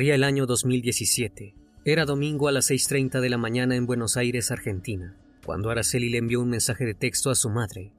Corría 0.00 0.14
el 0.14 0.24
año 0.24 0.46
2017. 0.46 1.54
Era 1.84 2.06
domingo 2.06 2.48
a 2.48 2.52
las 2.52 2.70
6.30 2.70 3.20
de 3.20 3.28
la 3.28 3.36
mañana 3.36 3.76
en 3.76 3.84
Buenos 3.84 4.16
Aires, 4.16 4.50
Argentina, 4.50 5.14
cuando 5.44 5.68
Araceli 5.68 6.08
le 6.08 6.16
envió 6.16 6.40
un 6.40 6.48
mensaje 6.48 6.86
de 6.86 6.94
texto 6.94 7.28
a 7.28 7.34
su 7.34 7.50
madre, 7.50 7.92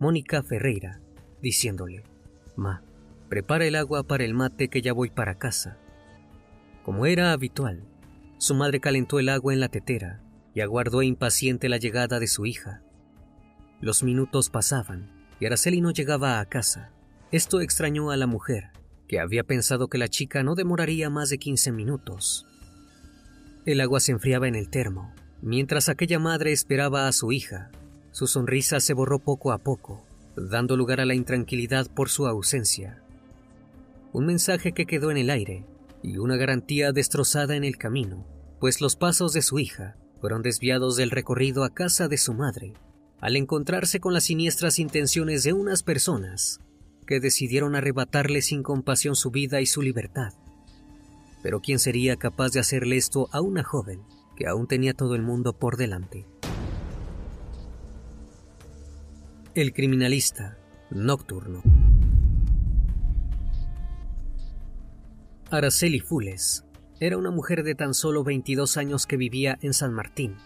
Mónica 0.00 0.42
Ferreira, 0.42 1.00
diciéndole, 1.40 2.02
Ma, 2.56 2.82
prepara 3.28 3.64
el 3.64 3.76
agua 3.76 4.02
para 4.02 4.24
el 4.24 4.34
mate 4.34 4.66
que 4.66 4.82
ya 4.82 4.92
voy 4.92 5.10
para 5.10 5.38
casa. 5.38 5.78
Como 6.82 7.06
era 7.06 7.30
habitual, 7.30 7.84
su 8.38 8.56
madre 8.56 8.80
calentó 8.80 9.20
el 9.20 9.28
agua 9.28 9.52
en 9.52 9.60
la 9.60 9.68
tetera 9.68 10.24
y 10.52 10.62
aguardó 10.62 11.00
impaciente 11.02 11.68
la 11.68 11.76
llegada 11.76 12.18
de 12.18 12.26
su 12.26 12.44
hija. 12.44 12.82
Los 13.80 14.02
minutos 14.02 14.50
pasaban 14.50 15.12
y 15.38 15.46
Araceli 15.46 15.80
no 15.80 15.92
llegaba 15.92 16.40
a 16.40 16.46
casa. 16.46 16.90
Esto 17.30 17.60
extrañó 17.60 18.10
a 18.10 18.16
la 18.16 18.26
mujer, 18.26 18.72
que 19.06 19.20
había 19.20 19.44
pensado 19.44 19.88
que 19.88 19.98
la 19.98 20.08
chica 20.08 20.42
no 20.42 20.54
demoraría 20.54 21.10
más 21.10 21.28
de 21.28 21.38
15 21.38 21.72
minutos. 21.72 22.46
El 23.64 23.80
agua 23.80 24.00
se 24.00 24.12
enfriaba 24.12 24.48
en 24.48 24.54
el 24.54 24.68
termo, 24.68 25.12
mientras 25.42 25.88
aquella 25.88 26.18
madre 26.18 26.52
esperaba 26.52 27.08
a 27.08 27.12
su 27.12 27.32
hija. 27.32 27.70
Su 28.12 28.26
sonrisa 28.26 28.80
se 28.80 28.94
borró 28.94 29.18
poco 29.18 29.52
a 29.52 29.58
poco, 29.58 30.04
dando 30.36 30.76
lugar 30.76 31.00
a 31.00 31.06
la 31.06 31.14
intranquilidad 31.14 31.88
por 31.88 32.08
su 32.08 32.26
ausencia. 32.26 33.02
Un 34.12 34.26
mensaje 34.26 34.72
que 34.72 34.86
quedó 34.86 35.10
en 35.10 35.18
el 35.18 35.30
aire 35.30 35.64
y 36.02 36.18
una 36.18 36.36
garantía 36.36 36.92
destrozada 36.92 37.56
en 37.56 37.64
el 37.64 37.76
camino, 37.76 38.26
pues 38.60 38.80
los 38.80 38.96
pasos 38.96 39.32
de 39.32 39.42
su 39.42 39.58
hija 39.58 39.96
fueron 40.20 40.42
desviados 40.42 40.96
del 40.96 41.10
recorrido 41.10 41.64
a 41.64 41.74
casa 41.74 42.08
de 42.08 42.16
su 42.16 42.32
madre, 42.32 42.72
al 43.20 43.36
encontrarse 43.36 44.00
con 44.00 44.14
las 44.14 44.24
siniestras 44.24 44.78
intenciones 44.78 45.42
de 45.42 45.52
unas 45.52 45.82
personas 45.82 46.60
que 47.06 47.20
decidieron 47.20 47.76
arrebatarle 47.76 48.42
sin 48.42 48.62
compasión 48.62 49.16
su 49.16 49.30
vida 49.30 49.60
y 49.60 49.66
su 49.66 49.82
libertad. 49.82 50.34
Pero 51.42 51.60
¿quién 51.60 51.78
sería 51.78 52.16
capaz 52.16 52.50
de 52.50 52.60
hacerle 52.60 52.96
esto 52.96 53.28
a 53.32 53.40
una 53.40 53.62
joven 53.62 54.02
que 54.36 54.46
aún 54.46 54.66
tenía 54.66 54.94
todo 54.94 55.14
el 55.14 55.22
mundo 55.22 55.52
por 55.52 55.76
delante? 55.76 56.26
El 59.54 59.72
criminalista 59.72 60.58
nocturno. 60.90 61.62
Araceli 65.50 66.00
Fules 66.00 66.64
era 66.98 67.18
una 67.18 67.30
mujer 67.30 67.62
de 67.62 67.74
tan 67.74 67.94
solo 67.94 68.24
22 68.24 68.76
años 68.76 69.06
que 69.06 69.16
vivía 69.16 69.58
en 69.62 69.74
San 69.74 69.92
Martín. 69.92 70.36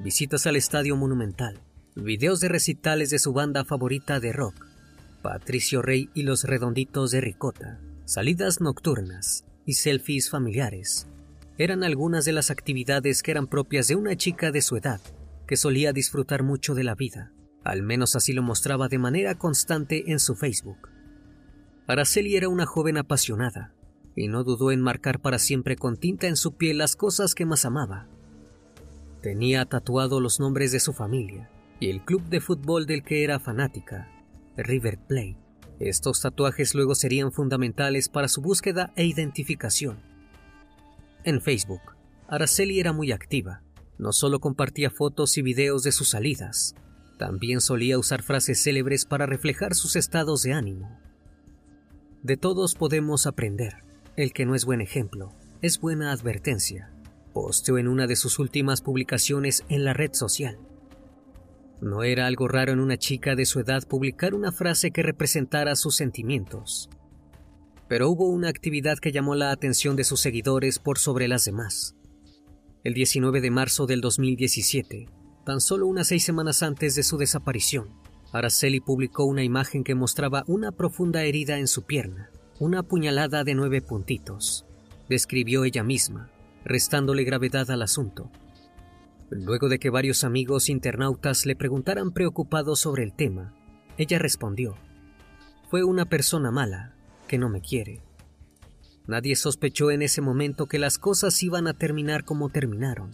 Visitas 0.00 0.46
al 0.46 0.56
Estadio 0.56 0.96
Monumental, 0.96 1.60
videos 1.94 2.40
de 2.40 2.48
recitales 2.48 3.10
de 3.10 3.18
su 3.18 3.32
banda 3.32 3.64
favorita 3.64 4.20
de 4.20 4.32
rock, 4.32 4.63
Patricio 5.24 5.80
Rey 5.80 6.10
y 6.12 6.24
los 6.24 6.44
redonditos 6.44 7.10
de 7.10 7.22
ricota, 7.22 7.80
salidas 8.04 8.60
nocturnas 8.60 9.46
y 9.64 9.72
selfies 9.72 10.28
familiares 10.28 11.08
eran 11.56 11.82
algunas 11.82 12.26
de 12.26 12.32
las 12.32 12.50
actividades 12.50 13.22
que 13.22 13.30
eran 13.30 13.46
propias 13.46 13.88
de 13.88 13.96
una 13.96 14.16
chica 14.16 14.52
de 14.52 14.60
su 14.60 14.76
edad, 14.76 15.00
que 15.46 15.56
solía 15.56 15.94
disfrutar 15.94 16.42
mucho 16.42 16.74
de 16.74 16.84
la 16.84 16.94
vida, 16.94 17.32
al 17.64 17.82
menos 17.82 18.16
así 18.16 18.34
lo 18.34 18.42
mostraba 18.42 18.88
de 18.88 18.98
manera 18.98 19.34
constante 19.36 20.12
en 20.12 20.18
su 20.18 20.34
Facebook. 20.34 20.90
Araceli 21.86 22.36
era 22.36 22.50
una 22.50 22.66
joven 22.66 22.98
apasionada, 22.98 23.72
y 24.14 24.28
no 24.28 24.44
dudó 24.44 24.72
en 24.72 24.82
marcar 24.82 25.20
para 25.20 25.38
siempre 25.38 25.76
con 25.76 25.96
tinta 25.96 26.26
en 26.26 26.36
su 26.36 26.52
piel 26.52 26.76
las 26.76 26.96
cosas 26.96 27.34
que 27.34 27.46
más 27.46 27.64
amaba. 27.64 28.08
Tenía 29.22 29.64
tatuado 29.64 30.20
los 30.20 30.38
nombres 30.38 30.70
de 30.70 30.80
su 30.80 30.92
familia 30.92 31.48
y 31.80 31.88
el 31.88 32.04
club 32.04 32.24
de 32.24 32.42
fútbol 32.42 32.84
del 32.84 33.02
que 33.02 33.24
era 33.24 33.38
fanática, 33.38 34.10
River 34.56 34.98
Plate. 34.98 35.36
Estos 35.80 36.20
tatuajes 36.20 36.74
luego 36.74 36.94
serían 36.94 37.32
fundamentales 37.32 38.08
para 38.08 38.28
su 38.28 38.40
búsqueda 38.40 38.92
e 38.96 39.04
identificación. 39.04 39.98
En 41.24 41.40
Facebook, 41.40 41.80
Araceli 42.28 42.80
era 42.80 42.92
muy 42.92 43.12
activa. 43.12 43.62
No 43.98 44.12
solo 44.12 44.40
compartía 44.40 44.90
fotos 44.90 45.36
y 45.38 45.42
videos 45.42 45.82
de 45.82 45.92
sus 45.92 46.10
salidas, 46.10 46.74
también 47.18 47.60
solía 47.60 47.98
usar 47.98 48.22
frases 48.22 48.62
célebres 48.62 49.04
para 49.04 49.26
reflejar 49.26 49.74
sus 49.74 49.96
estados 49.96 50.42
de 50.42 50.52
ánimo. 50.52 50.98
De 52.22 52.36
todos 52.36 52.74
podemos 52.74 53.26
aprender. 53.26 53.84
El 54.16 54.32
que 54.32 54.46
no 54.46 54.54
es 54.54 54.64
buen 54.64 54.80
ejemplo, 54.80 55.32
es 55.60 55.80
buena 55.80 56.12
advertencia. 56.12 56.90
Posteó 57.32 57.78
en 57.78 57.88
una 57.88 58.06
de 58.06 58.16
sus 58.16 58.38
últimas 58.38 58.80
publicaciones 58.80 59.64
en 59.68 59.84
la 59.84 59.92
red 59.92 60.12
social. 60.12 60.58
No 61.80 62.02
era 62.02 62.26
algo 62.26 62.48
raro 62.48 62.72
en 62.72 62.80
una 62.80 62.96
chica 62.96 63.34
de 63.34 63.46
su 63.46 63.60
edad 63.60 63.86
publicar 63.86 64.34
una 64.34 64.52
frase 64.52 64.90
que 64.90 65.02
representara 65.02 65.76
sus 65.76 65.96
sentimientos. 65.96 66.88
Pero 67.88 68.08
hubo 68.08 68.28
una 68.28 68.48
actividad 68.48 68.98
que 68.98 69.12
llamó 69.12 69.34
la 69.34 69.50
atención 69.50 69.96
de 69.96 70.04
sus 70.04 70.20
seguidores 70.20 70.78
por 70.78 70.98
sobre 70.98 71.28
las 71.28 71.44
demás. 71.44 71.94
El 72.82 72.94
19 72.94 73.40
de 73.40 73.50
marzo 73.50 73.86
del 73.86 74.00
2017, 74.00 75.06
tan 75.44 75.60
solo 75.60 75.86
unas 75.86 76.08
seis 76.08 76.24
semanas 76.24 76.62
antes 76.62 76.94
de 76.94 77.02
su 77.02 77.18
desaparición, 77.18 77.88
Araceli 78.32 78.80
publicó 78.80 79.24
una 79.24 79.44
imagen 79.44 79.84
que 79.84 79.94
mostraba 79.94 80.42
una 80.46 80.72
profunda 80.72 81.22
herida 81.22 81.58
en 81.58 81.68
su 81.68 81.84
pierna, 81.84 82.30
una 82.58 82.82
puñalada 82.82 83.44
de 83.44 83.54
nueve 83.54 83.80
puntitos, 83.80 84.66
describió 85.08 85.64
ella 85.64 85.82
misma, 85.82 86.30
restándole 86.64 87.24
gravedad 87.24 87.70
al 87.70 87.82
asunto. 87.82 88.30
Luego 89.34 89.68
de 89.68 89.80
que 89.80 89.90
varios 89.90 90.22
amigos 90.22 90.68
internautas 90.68 91.44
le 91.44 91.56
preguntaran 91.56 92.12
preocupados 92.12 92.78
sobre 92.78 93.02
el 93.02 93.12
tema, 93.12 93.52
ella 93.98 94.20
respondió, 94.20 94.76
fue 95.68 95.82
una 95.82 96.04
persona 96.04 96.52
mala, 96.52 96.94
que 97.26 97.36
no 97.36 97.48
me 97.48 97.60
quiere. 97.60 98.00
Nadie 99.08 99.34
sospechó 99.34 99.90
en 99.90 100.02
ese 100.02 100.20
momento 100.20 100.66
que 100.66 100.78
las 100.78 100.98
cosas 100.98 101.42
iban 101.42 101.66
a 101.66 101.74
terminar 101.74 102.24
como 102.24 102.48
terminaron. 102.48 103.10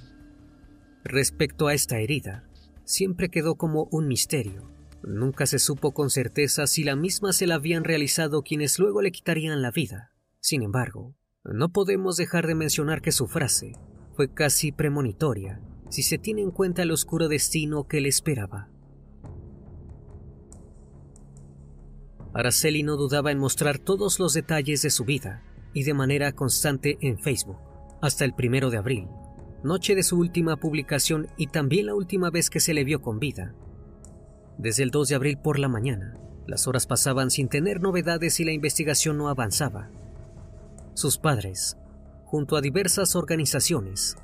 Respecto 1.04 1.68
a 1.68 1.74
esta 1.74 2.00
herida, 2.00 2.44
siempre 2.84 3.30
quedó 3.30 3.54
como 3.54 3.88
un 3.90 4.06
misterio. 4.06 4.70
Nunca 5.02 5.46
se 5.46 5.58
supo 5.58 5.92
con 5.92 6.10
certeza 6.10 6.66
si 6.66 6.84
la 6.84 6.96
misma 6.96 7.32
se 7.32 7.46
la 7.46 7.54
habían 7.54 7.82
realizado 7.82 8.42
quienes 8.42 8.78
luego 8.78 9.00
le 9.00 9.10
quitarían 9.10 9.62
la 9.62 9.70
vida. 9.70 10.12
Sin 10.40 10.62
embargo, 10.62 11.16
no 11.44 11.70
podemos 11.70 12.18
dejar 12.18 12.46
de 12.46 12.54
mencionar 12.54 13.00
que 13.00 13.10
su 13.10 13.26
frase 13.26 13.72
fue 14.14 14.34
casi 14.34 14.70
premonitoria 14.70 15.62
si 15.90 16.02
se 16.02 16.18
tiene 16.18 16.40
en 16.40 16.50
cuenta 16.50 16.82
el 16.82 16.92
oscuro 16.92 17.28
destino 17.28 17.86
que 17.86 18.00
le 18.00 18.08
esperaba. 18.08 18.68
Araceli 22.32 22.84
no 22.84 22.96
dudaba 22.96 23.32
en 23.32 23.38
mostrar 23.38 23.78
todos 23.78 24.20
los 24.20 24.32
detalles 24.32 24.82
de 24.82 24.90
su 24.90 25.04
vida 25.04 25.42
y 25.74 25.82
de 25.82 25.94
manera 25.94 26.32
constante 26.32 26.96
en 27.00 27.18
Facebook, 27.18 27.58
hasta 28.00 28.24
el 28.24 28.34
primero 28.34 28.70
de 28.70 28.78
abril, 28.78 29.08
noche 29.64 29.94
de 29.94 30.04
su 30.04 30.16
última 30.16 30.56
publicación 30.56 31.26
y 31.36 31.48
también 31.48 31.86
la 31.86 31.94
última 31.94 32.30
vez 32.30 32.48
que 32.48 32.60
se 32.60 32.72
le 32.72 32.84
vio 32.84 33.02
con 33.02 33.18
vida. 33.18 33.54
Desde 34.58 34.84
el 34.84 34.90
2 34.90 35.08
de 35.08 35.14
abril 35.16 35.38
por 35.38 35.58
la 35.58 35.68
mañana, 35.68 36.16
las 36.46 36.68
horas 36.68 36.86
pasaban 36.86 37.30
sin 37.30 37.48
tener 37.48 37.80
novedades 37.80 38.38
y 38.40 38.44
la 38.44 38.52
investigación 38.52 39.18
no 39.18 39.28
avanzaba. 39.28 39.90
Sus 40.94 41.18
padres, 41.18 41.76
junto 42.26 42.56
a 42.56 42.60
diversas 42.60 43.16
organizaciones, 43.16 44.16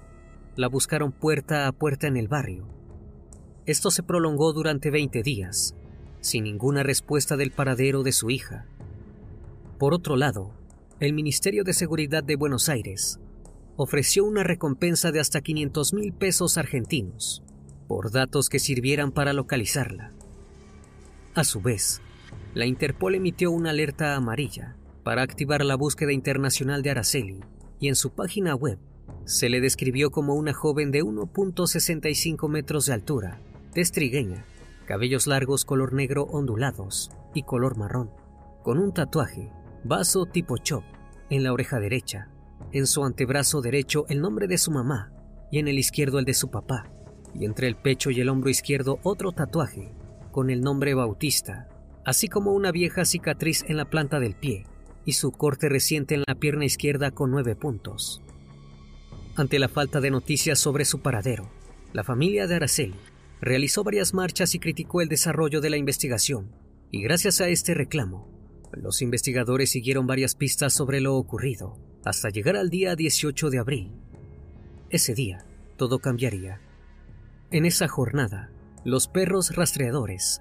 la 0.56 0.68
buscaron 0.68 1.12
puerta 1.12 1.66
a 1.66 1.72
puerta 1.72 2.06
en 2.06 2.16
el 2.16 2.28
barrio. 2.28 2.66
Esto 3.66 3.90
se 3.90 4.02
prolongó 4.02 4.52
durante 4.52 4.90
20 4.90 5.22
días, 5.22 5.74
sin 6.20 6.44
ninguna 6.44 6.82
respuesta 6.82 7.36
del 7.36 7.50
paradero 7.50 8.02
de 8.02 8.12
su 8.12 8.30
hija. 8.30 8.66
Por 9.78 9.92
otro 9.92 10.16
lado, 10.16 10.52
el 10.98 11.12
Ministerio 11.12 11.62
de 11.62 11.74
Seguridad 11.74 12.24
de 12.24 12.36
Buenos 12.36 12.68
Aires 12.68 13.20
ofreció 13.76 14.24
una 14.24 14.42
recompensa 14.42 15.12
de 15.12 15.20
hasta 15.20 15.42
500 15.42 15.92
mil 15.92 16.12
pesos 16.14 16.56
argentinos 16.56 17.42
por 17.86 18.10
datos 18.10 18.48
que 18.48 18.58
sirvieran 18.58 19.12
para 19.12 19.34
localizarla. 19.34 20.12
A 21.34 21.44
su 21.44 21.60
vez, 21.60 22.00
la 22.54 22.64
Interpol 22.64 23.14
emitió 23.14 23.50
una 23.50 23.70
alerta 23.70 24.16
amarilla 24.16 24.76
para 25.04 25.22
activar 25.22 25.64
la 25.64 25.76
búsqueda 25.76 26.12
internacional 26.12 26.82
de 26.82 26.90
Araceli 26.90 27.40
y 27.78 27.88
en 27.88 27.94
su 27.94 28.10
página 28.10 28.54
web 28.54 28.78
se 29.24 29.48
le 29.48 29.60
describió 29.60 30.10
como 30.10 30.34
una 30.34 30.52
joven 30.52 30.90
de 30.90 31.02
1.65 31.02 32.48
metros 32.48 32.86
de 32.86 32.94
altura, 32.94 33.40
destrigueña, 33.74 34.44
cabellos 34.86 35.26
largos 35.26 35.64
color 35.64 35.92
negro 35.92 36.24
ondulados 36.24 37.10
y 37.34 37.42
color 37.42 37.76
marrón, 37.76 38.10
con 38.62 38.78
un 38.78 38.92
tatuaje, 38.92 39.50
vaso 39.84 40.26
tipo 40.26 40.58
chop, 40.58 40.84
en 41.28 41.42
la 41.42 41.52
oreja 41.52 41.80
derecha, 41.80 42.28
en 42.72 42.86
su 42.86 43.04
antebrazo 43.04 43.60
derecho 43.60 44.06
el 44.08 44.20
nombre 44.20 44.46
de 44.46 44.58
su 44.58 44.70
mamá 44.70 45.12
y 45.50 45.58
en 45.58 45.68
el 45.68 45.78
izquierdo 45.78 46.18
el 46.18 46.24
de 46.24 46.34
su 46.34 46.50
papá, 46.50 46.90
y 47.34 47.44
entre 47.44 47.66
el 47.66 47.76
pecho 47.76 48.10
y 48.10 48.20
el 48.20 48.28
hombro 48.28 48.50
izquierdo 48.50 48.98
otro 49.02 49.32
tatuaje 49.32 49.92
con 50.30 50.50
el 50.50 50.60
nombre 50.60 50.94
Bautista, 50.94 51.68
así 52.04 52.28
como 52.28 52.52
una 52.52 52.70
vieja 52.70 53.04
cicatriz 53.04 53.64
en 53.68 53.76
la 53.76 53.86
planta 53.86 54.20
del 54.20 54.34
pie 54.34 54.66
y 55.04 55.12
su 55.12 55.32
corte 55.32 55.68
reciente 55.68 56.14
en 56.14 56.24
la 56.26 56.34
pierna 56.34 56.64
izquierda 56.64 57.10
con 57.10 57.30
nueve 57.30 57.56
puntos. 57.56 58.22
Ante 59.36 59.58
la 59.58 59.68
falta 59.68 60.00
de 60.00 60.10
noticias 60.10 60.58
sobre 60.58 60.86
su 60.86 61.00
paradero, 61.00 61.50
la 61.92 62.04
familia 62.04 62.46
de 62.46 62.54
Araceli 62.54 62.96
realizó 63.42 63.84
varias 63.84 64.14
marchas 64.14 64.54
y 64.54 64.58
criticó 64.58 65.02
el 65.02 65.10
desarrollo 65.10 65.60
de 65.60 65.68
la 65.68 65.76
investigación, 65.76 66.52
y 66.90 67.02
gracias 67.02 67.42
a 67.42 67.48
este 67.48 67.74
reclamo, 67.74 68.30
los 68.72 69.02
investigadores 69.02 69.70
siguieron 69.70 70.06
varias 70.06 70.36
pistas 70.36 70.72
sobre 70.72 71.02
lo 71.02 71.16
ocurrido, 71.16 71.78
hasta 72.02 72.30
llegar 72.30 72.56
al 72.56 72.70
día 72.70 72.96
18 72.96 73.50
de 73.50 73.58
abril. 73.58 73.92
Ese 74.88 75.14
día, 75.14 75.44
todo 75.76 75.98
cambiaría. 75.98 76.62
En 77.50 77.66
esa 77.66 77.88
jornada, 77.88 78.50
los 78.84 79.06
perros 79.06 79.54
rastreadores 79.54 80.40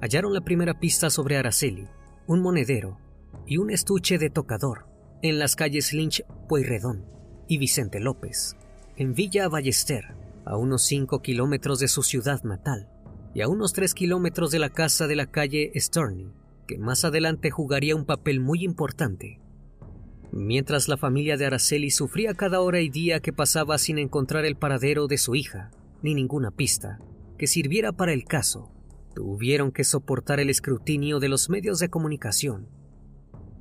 hallaron 0.00 0.34
la 0.34 0.40
primera 0.40 0.80
pista 0.80 1.10
sobre 1.10 1.36
Araceli, 1.36 1.86
un 2.26 2.42
monedero 2.42 2.98
y 3.46 3.58
un 3.58 3.70
estuche 3.70 4.18
de 4.18 4.30
tocador 4.30 4.88
en 5.22 5.38
las 5.38 5.54
calles 5.54 5.92
Lynch 5.92 6.24
Pueyrredón 6.48 7.21
y 7.52 7.58
Vicente 7.58 8.00
López, 8.00 8.56
en 8.96 9.12
Villa 9.12 9.46
Ballester, 9.46 10.14
a 10.46 10.56
unos 10.56 10.86
5 10.86 11.20
kilómetros 11.20 11.80
de 11.80 11.88
su 11.88 12.02
ciudad 12.02 12.42
natal 12.44 12.88
y 13.34 13.42
a 13.42 13.48
unos 13.48 13.74
3 13.74 13.92
kilómetros 13.92 14.50
de 14.52 14.58
la 14.58 14.70
casa 14.70 15.06
de 15.06 15.16
la 15.16 15.26
calle 15.26 15.70
Sterney, 15.76 16.32
que 16.66 16.78
más 16.78 17.04
adelante 17.04 17.50
jugaría 17.50 17.94
un 17.94 18.06
papel 18.06 18.40
muy 18.40 18.64
importante. 18.64 19.38
Mientras 20.30 20.88
la 20.88 20.96
familia 20.96 21.36
de 21.36 21.44
Araceli 21.44 21.90
sufría 21.90 22.32
cada 22.32 22.62
hora 22.62 22.80
y 22.80 22.88
día 22.88 23.20
que 23.20 23.34
pasaba 23.34 23.76
sin 23.76 23.98
encontrar 23.98 24.46
el 24.46 24.56
paradero 24.56 25.06
de 25.06 25.18
su 25.18 25.34
hija, 25.34 25.70
ni 26.00 26.14
ninguna 26.14 26.52
pista 26.52 27.00
que 27.36 27.46
sirviera 27.46 27.92
para 27.92 28.14
el 28.14 28.24
caso, 28.24 28.72
tuvieron 29.14 29.72
que 29.72 29.84
soportar 29.84 30.40
el 30.40 30.48
escrutinio 30.48 31.20
de 31.20 31.28
los 31.28 31.50
medios 31.50 31.80
de 31.80 31.90
comunicación. 31.90 32.66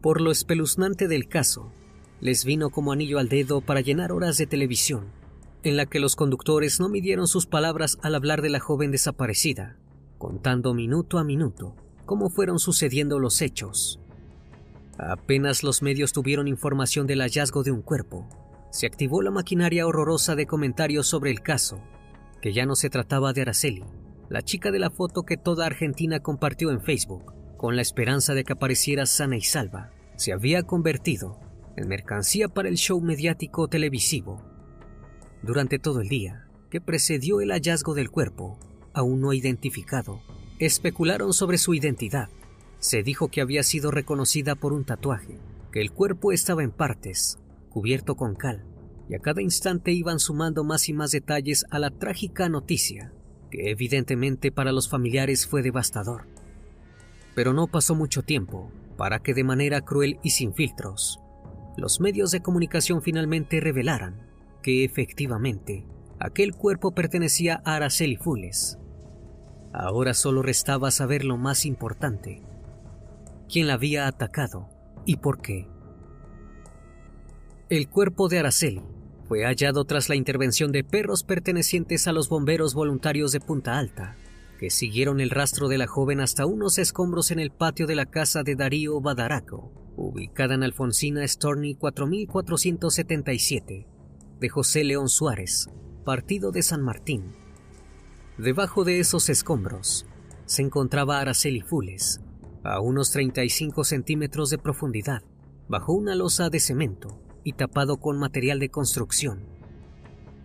Por 0.01 0.21
lo 0.21 0.31
espeluznante 0.31 1.09
del 1.09 1.27
caso, 1.27 1.73
les 2.21 2.45
vino 2.45 2.69
como 2.69 2.93
anillo 2.93 3.19
al 3.19 3.27
dedo 3.27 3.61
para 3.61 3.81
llenar 3.81 4.11
horas 4.11 4.37
de 4.37 4.47
televisión 4.47 5.11
en 5.63 5.77
la 5.77 5.85
que 5.85 5.99
los 5.99 6.15
conductores 6.15 6.79
no 6.79 6.89
midieron 6.89 7.27
sus 7.27 7.45
palabras 7.45 7.97
al 8.01 8.15
hablar 8.15 8.41
de 8.41 8.49
la 8.49 8.59
joven 8.59 8.91
desaparecida, 8.91 9.77
contando 10.17 10.73
minuto 10.73 11.19
a 11.19 11.23
minuto 11.23 11.75
cómo 12.05 12.29
fueron 12.29 12.59
sucediendo 12.59 13.19
los 13.19 13.41
hechos. 13.41 13.99
Apenas 14.97 15.63
los 15.63 15.81
medios 15.81 16.13
tuvieron 16.13 16.47
información 16.47 17.07
del 17.07 17.21
hallazgo 17.21 17.63
de 17.63 17.71
un 17.71 17.81
cuerpo, 17.81 18.27
se 18.71 18.85
activó 18.85 19.21
la 19.21 19.31
maquinaria 19.31 19.85
horrorosa 19.85 20.35
de 20.35 20.45
comentarios 20.45 21.07
sobre 21.07 21.31
el 21.31 21.41
caso, 21.41 21.81
que 22.41 22.53
ya 22.53 22.65
no 22.65 22.75
se 22.75 22.89
trataba 22.89 23.33
de 23.33 23.41
Araceli, 23.41 23.83
la 24.29 24.41
chica 24.41 24.71
de 24.71 24.79
la 24.79 24.89
foto 24.89 25.23
que 25.23 25.37
toda 25.37 25.65
Argentina 25.65 26.21
compartió 26.21 26.71
en 26.71 26.81
Facebook, 26.81 27.33
con 27.57 27.75
la 27.75 27.81
esperanza 27.81 28.33
de 28.33 28.43
que 28.43 28.53
apareciera 28.53 29.05
sana 29.05 29.37
y 29.37 29.41
salva, 29.41 29.91
se 30.15 30.33
había 30.33 30.63
convertido 30.63 31.39
en 31.75 31.87
mercancía 31.87 32.47
para 32.47 32.69
el 32.69 32.75
show 32.75 33.01
mediático 33.01 33.67
televisivo 33.67 34.41
durante 35.43 35.79
todo 35.79 36.01
el 36.01 36.07
día 36.07 36.47
que 36.69 36.81
precedió 36.81 37.41
el 37.41 37.51
hallazgo 37.51 37.95
del 37.95 38.11
cuerpo, 38.11 38.59
aún 38.93 39.21
no 39.21 39.33
identificado, 39.33 40.21
especularon 40.59 41.33
sobre 41.33 41.57
su 41.57 41.73
identidad. 41.73 42.29
Se 42.79 43.03
dijo 43.03 43.29
que 43.29 43.41
había 43.41 43.63
sido 43.63 43.91
reconocida 43.91 44.55
por 44.55 44.71
un 44.71 44.85
tatuaje, 44.85 45.39
que 45.71 45.81
el 45.81 45.91
cuerpo 45.91 46.31
estaba 46.31 46.63
en 46.63 46.71
partes, 46.71 47.39
cubierto 47.69 48.15
con 48.15 48.35
cal, 48.35 48.63
y 49.09 49.15
a 49.15 49.19
cada 49.19 49.41
instante 49.41 49.91
iban 49.91 50.19
sumando 50.19 50.63
más 50.63 50.87
y 50.87 50.93
más 50.93 51.11
detalles 51.11 51.65
a 51.71 51.79
la 51.79 51.89
trágica 51.89 52.47
noticia, 52.47 53.11
que 53.49 53.71
evidentemente 53.71 54.51
para 54.51 54.71
los 54.71 54.89
familiares 54.89 55.47
fue 55.47 55.63
devastador. 55.63 56.27
Pero 57.35 57.51
no 57.51 57.67
pasó 57.67 57.95
mucho 57.95 58.21
tiempo 58.21 58.71
para 58.95 59.19
que 59.19 59.33
de 59.33 59.43
manera 59.43 59.81
cruel 59.81 60.19
y 60.23 60.29
sin 60.29 60.53
filtros, 60.53 61.20
los 61.77 61.99
medios 61.99 62.31
de 62.31 62.41
comunicación 62.41 63.01
finalmente 63.01 63.59
revelaran 63.59 64.27
que 64.61 64.83
efectivamente 64.83 65.85
aquel 66.19 66.53
cuerpo 66.53 66.91
pertenecía 66.91 67.61
a 67.65 67.75
Araceli 67.75 68.15
Fules. 68.15 68.77
Ahora 69.73 70.13
solo 70.13 70.41
restaba 70.41 70.91
saber 70.91 71.23
lo 71.23 71.37
más 71.37 71.65
importante, 71.65 72.41
quién 73.49 73.67
la 73.67 73.73
había 73.73 74.07
atacado 74.07 74.69
y 75.05 75.17
por 75.17 75.41
qué. 75.41 75.67
El 77.69 77.87
cuerpo 77.89 78.27
de 78.27 78.39
Araceli 78.39 78.81
fue 79.27 79.45
hallado 79.45 79.85
tras 79.85 80.09
la 80.09 80.15
intervención 80.15 80.73
de 80.73 80.83
perros 80.83 81.23
pertenecientes 81.23 82.05
a 82.07 82.11
los 82.11 82.27
bomberos 82.27 82.73
voluntarios 82.73 83.31
de 83.31 83.39
Punta 83.39 83.77
Alta, 83.77 84.17
que 84.59 84.69
siguieron 84.69 85.21
el 85.21 85.29
rastro 85.29 85.69
de 85.69 85.77
la 85.77 85.87
joven 85.87 86.19
hasta 86.19 86.45
unos 86.45 86.77
escombros 86.77 87.31
en 87.31 87.39
el 87.39 87.49
patio 87.49 87.87
de 87.87 87.95
la 87.95 88.05
casa 88.05 88.43
de 88.43 88.55
Darío 88.55 88.99
Badaraco, 88.99 89.71
ubicada 89.95 90.55
en 90.55 90.63
Alfonsina 90.63 91.27
Storni 91.27 91.75
4477, 91.75 93.87
de 94.39 94.49
José 94.49 94.83
León 94.83 95.09
Suárez, 95.09 95.69
partido 96.03 96.51
de 96.51 96.63
San 96.63 96.81
Martín. 96.81 97.33
Debajo 98.37 98.83
de 98.83 98.99
esos 98.99 99.29
escombros 99.29 100.05
se 100.45 100.61
encontraba 100.61 101.19
Araceli 101.19 101.61
Fules, 101.61 102.21
a 102.63 102.79
unos 102.79 103.11
35 103.11 103.83
centímetros 103.83 104.49
de 104.49 104.57
profundidad, 104.57 105.23
bajo 105.67 105.93
una 105.93 106.15
losa 106.15 106.49
de 106.49 106.59
cemento 106.59 107.19
y 107.43 107.53
tapado 107.53 107.97
con 107.97 108.19
material 108.19 108.59
de 108.59 108.69
construcción. 108.69 109.45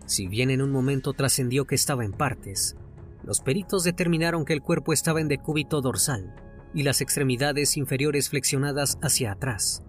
Si 0.05 0.27
bien 0.27 0.51
en 0.51 0.61
un 0.61 0.71
momento 0.71 1.13
trascendió 1.13 1.65
que 1.65 1.75
estaba 1.75 2.05
en 2.05 2.13
partes, 2.13 2.77
los 3.23 3.41
peritos 3.41 3.83
determinaron 3.83 4.45
que 4.45 4.53
el 4.53 4.61
cuerpo 4.61 4.93
estaba 4.93 5.19
en 5.19 5.27
decúbito 5.27 5.81
dorsal 5.81 6.33
y 6.73 6.83
las 6.83 7.01
extremidades 7.01 7.77
inferiores 7.77 8.29
flexionadas 8.29 8.97
hacia 9.01 9.31
atrás. 9.31 9.83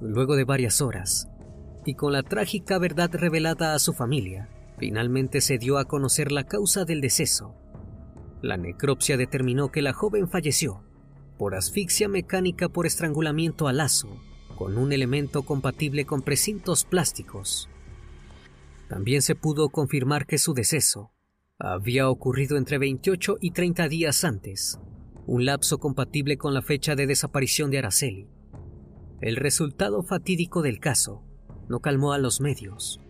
Luego 0.00 0.36
de 0.36 0.44
varias 0.44 0.80
horas, 0.80 1.28
y 1.84 1.94
con 1.94 2.12
la 2.12 2.22
trágica 2.22 2.78
verdad 2.78 3.10
revelada 3.12 3.74
a 3.74 3.78
su 3.78 3.92
familia, 3.92 4.48
finalmente 4.78 5.40
se 5.40 5.58
dio 5.58 5.78
a 5.78 5.84
conocer 5.84 6.32
la 6.32 6.44
causa 6.44 6.84
del 6.84 7.00
deceso. 7.00 7.54
La 8.42 8.56
necropsia 8.56 9.16
determinó 9.16 9.70
que 9.70 9.82
la 9.82 9.92
joven 9.92 10.28
falleció 10.28 10.82
por 11.40 11.54
asfixia 11.54 12.06
mecánica 12.06 12.68
por 12.68 12.86
estrangulamiento 12.86 13.66
a 13.66 13.72
lazo, 13.72 14.20
con 14.56 14.76
un 14.76 14.92
elemento 14.92 15.42
compatible 15.42 16.04
con 16.04 16.20
precintos 16.20 16.84
plásticos. 16.84 17.70
También 18.90 19.22
se 19.22 19.34
pudo 19.34 19.70
confirmar 19.70 20.26
que 20.26 20.36
su 20.36 20.52
deceso 20.52 21.12
había 21.58 22.10
ocurrido 22.10 22.58
entre 22.58 22.76
28 22.76 23.38
y 23.40 23.52
30 23.52 23.88
días 23.88 24.24
antes, 24.24 24.78
un 25.30 25.44
lapso 25.44 25.78
compatible 25.78 26.36
con 26.38 26.54
la 26.54 26.60
fecha 26.60 26.96
de 26.96 27.06
desaparición 27.06 27.70
de 27.70 27.78
Araceli. 27.78 28.26
El 29.20 29.36
resultado 29.36 30.02
fatídico 30.02 30.60
del 30.60 30.80
caso 30.80 31.22
no 31.68 31.78
calmó 31.78 32.12
a 32.12 32.18
los 32.18 32.40
medios. 32.40 33.00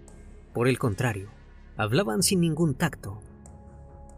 Por 0.52 0.68
el 0.68 0.78
contrario, 0.78 1.30
hablaban 1.78 2.22
sin 2.22 2.40
ningún 2.40 2.74
tacto. 2.74 3.22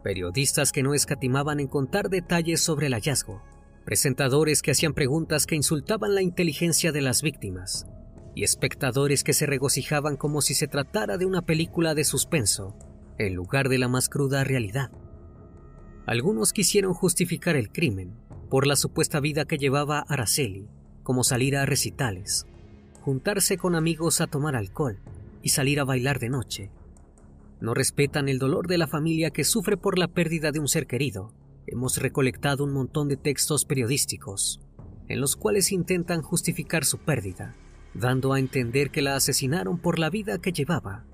Periodistas 0.03 0.73
que 0.73 0.83
no 0.83 0.93
escatimaban 0.93 1.61
en 1.61 1.67
contar 1.69 2.09
detalles 2.09 2.59
sobre 2.59 2.87
el 2.87 2.93
hallazgo, 2.93 3.41
presentadores 3.85 4.61
que 4.61 4.71
hacían 4.71 4.93
preguntas 4.93 5.45
que 5.45 5.55
insultaban 5.55 6.13
la 6.13 6.21
inteligencia 6.21 6.91
de 6.91 6.99
las 6.99 7.21
víctimas, 7.21 7.87
y 8.35 8.43
espectadores 8.43 9.23
que 9.23 9.31
se 9.31 9.45
regocijaban 9.45 10.17
como 10.17 10.41
si 10.41 10.55
se 10.55 10.67
tratara 10.67 11.17
de 11.17 11.25
una 11.25 11.43
película 11.43 11.95
de 11.95 12.03
suspenso, 12.03 12.77
en 13.17 13.33
lugar 13.33 13.69
de 13.69 13.77
la 13.77 13.87
más 13.87 14.09
cruda 14.09 14.43
realidad. 14.43 14.91
Algunos 16.05 16.51
quisieron 16.51 16.93
justificar 16.93 17.55
el 17.55 17.71
crimen 17.71 18.13
por 18.49 18.67
la 18.67 18.75
supuesta 18.75 19.19
vida 19.19 19.45
que 19.45 19.57
llevaba 19.57 19.99
Araceli, 19.99 20.67
como 21.01 21.23
salir 21.23 21.55
a 21.55 21.65
recitales, 21.65 22.45
juntarse 23.01 23.57
con 23.57 23.75
amigos 23.75 24.21
a 24.21 24.27
tomar 24.27 24.55
alcohol 24.55 24.99
y 25.41 25.49
salir 25.49 25.79
a 25.79 25.85
bailar 25.85 26.19
de 26.19 26.29
noche. 26.29 26.71
No 27.61 27.73
respetan 27.73 28.27
el 28.27 28.39
dolor 28.39 28.67
de 28.67 28.77
la 28.77 28.87
familia 28.87 29.31
que 29.31 29.45
sufre 29.45 29.77
por 29.77 29.97
la 29.97 30.09
pérdida 30.09 30.51
de 30.51 30.59
un 30.59 30.67
ser 30.67 30.87
querido. 30.87 31.33
Hemos 31.67 31.97
recolectado 31.97 32.65
un 32.65 32.73
montón 32.73 33.07
de 33.07 33.15
textos 33.15 33.63
periodísticos 33.63 34.59
en 35.07 35.21
los 35.21 35.35
cuales 35.35 35.71
intentan 35.71 36.21
justificar 36.21 36.85
su 36.85 36.97
pérdida, 36.97 37.55
dando 37.93 38.33
a 38.33 38.39
entender 38.39 38.89
que 38.89 39.01
la 39.01 39.15
asesinaron 39.15 39.77
por 39.77 39.99
la 39.99 40.09
vida 40.09 40.39
que 40.39 40.51
llevaba. 40.51 41.05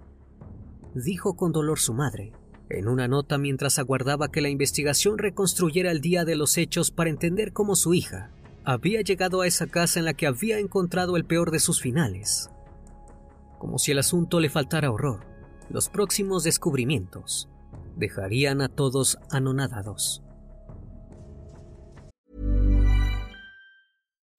Dijo 0.94 1.36
con 1.36 1.52
dolor 1.52 1.80
su 1.80 1.94
madre, 1.94 2.32
en 2.70 2.88
una 2.88 3.08
nota 3.08 3.38
mientras 3.38 3.80
aguardaba 3.80 4.32
que 4.32 4.42
la 4.42 4.50
investigación 4.50 5.18
reconstruyera 5.18 5.92
el 5.92 6.02
día 6.02 6.26
de 6.26 6.36
los 6.36 6.58
hechos 6.58 6.92
para 6.92 7.10
entender 7.10 7.52
cómo 7.52 7.76
su 7.76 7.94
hija 7.94 8.30
había 8.64 9.02
llegado 9.02 9.42
a 9.42 9.48
esa 9.48 9.68
casa 9.68 10.00
en 10.00 10.06
la 10.06 10.14
que 10.14 10.28
había 10.28 10.60
encontrado 10.60 11.18
el 11.18 11.26
peor 11.26 11.52
de 11.52 11.60
sus 11.60 11.82
finales. 11.82 12.50
Como 13.58 13.80
si 13.80 13.92
el 13.92 14.00
asunto 14.00 14.40
le 14.40 14.50
faltara 14.50 14.92
horror, 14.92 15.26
los 15.70 15.90
próximos 15.90 16.44
descubrimientos 16.44 17.50
dejarían 17.98 18.62
a 18.62 18.70
todos 18.70 19.18
anonadados. 19.32 20.22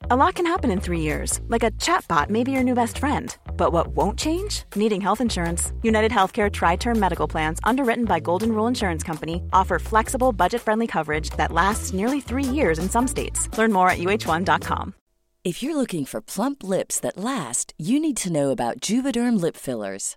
A 0.04 0.16
lot 0.16 0.35
can 0.35 0.47
happen 0.47 0.71
in 0.71 0.80
three 0.80 1.00
years, 1.00 1.40
like 1.49 1.62
a 1.62 1.71
chatbot 1.73 2.30
may 2.30 2.42
be 2.42 2.52
your 2.52 2.62
new 2.62 2.75
best 2.75 2.97
friend. 2.99 3.37
But 3.57 3.73
what 3.73 3.88
won't 3.88 4.19
change? 4.19 4.64
Needing 4.75 5.00
health 5.00 5.21
insurance. 5.21 5.73
United 5.83 6.11
Healthcare 6.11 6.50
Tri 6.50 6.76
Term 6.76 6.99
Medical 6.99 7.28
Plans, 7.28 7.61
underwritten 7.64 8.07
by 8.07 8.19
Golden 8.19 8.52
Rule 8.52 8.66
Insurance 8.66 9.02
Company, 9.02 9.42
offer 9.52 9.78
flexible, 9.78 10.33
budget 10.33 10.62
friendly 10.62 10.87
coverage 10.87 11.30
that 11.37 11.52
lasts 11.52 11.92
nearly 11.92 12.21
three 12.21 12.45
years 12.45 12.78
in 12.78 12.88
some 12.88 13.07
states. 13.07 13.49
Learn 13.59 13.73
more 13.73 13.90
at 13.90 13.99
uh1.com. 13.99 14.95
If 15.45 15.62
you're 15.62 15.76
looking 15.76 16.04
for 16.07 16.21
plump 16.21 16.62
lips 16.64 16.99
that 17.00 17.16
last, 17.16 17.75
you 17.76 18.00
need 18.00 18.16
to 18.19 18.33
know 18.33 18.50
about 18.50 18.80
Juvederm 18.80 19.40
Lip 19.40 19.57
Fillers. 19.57 20.16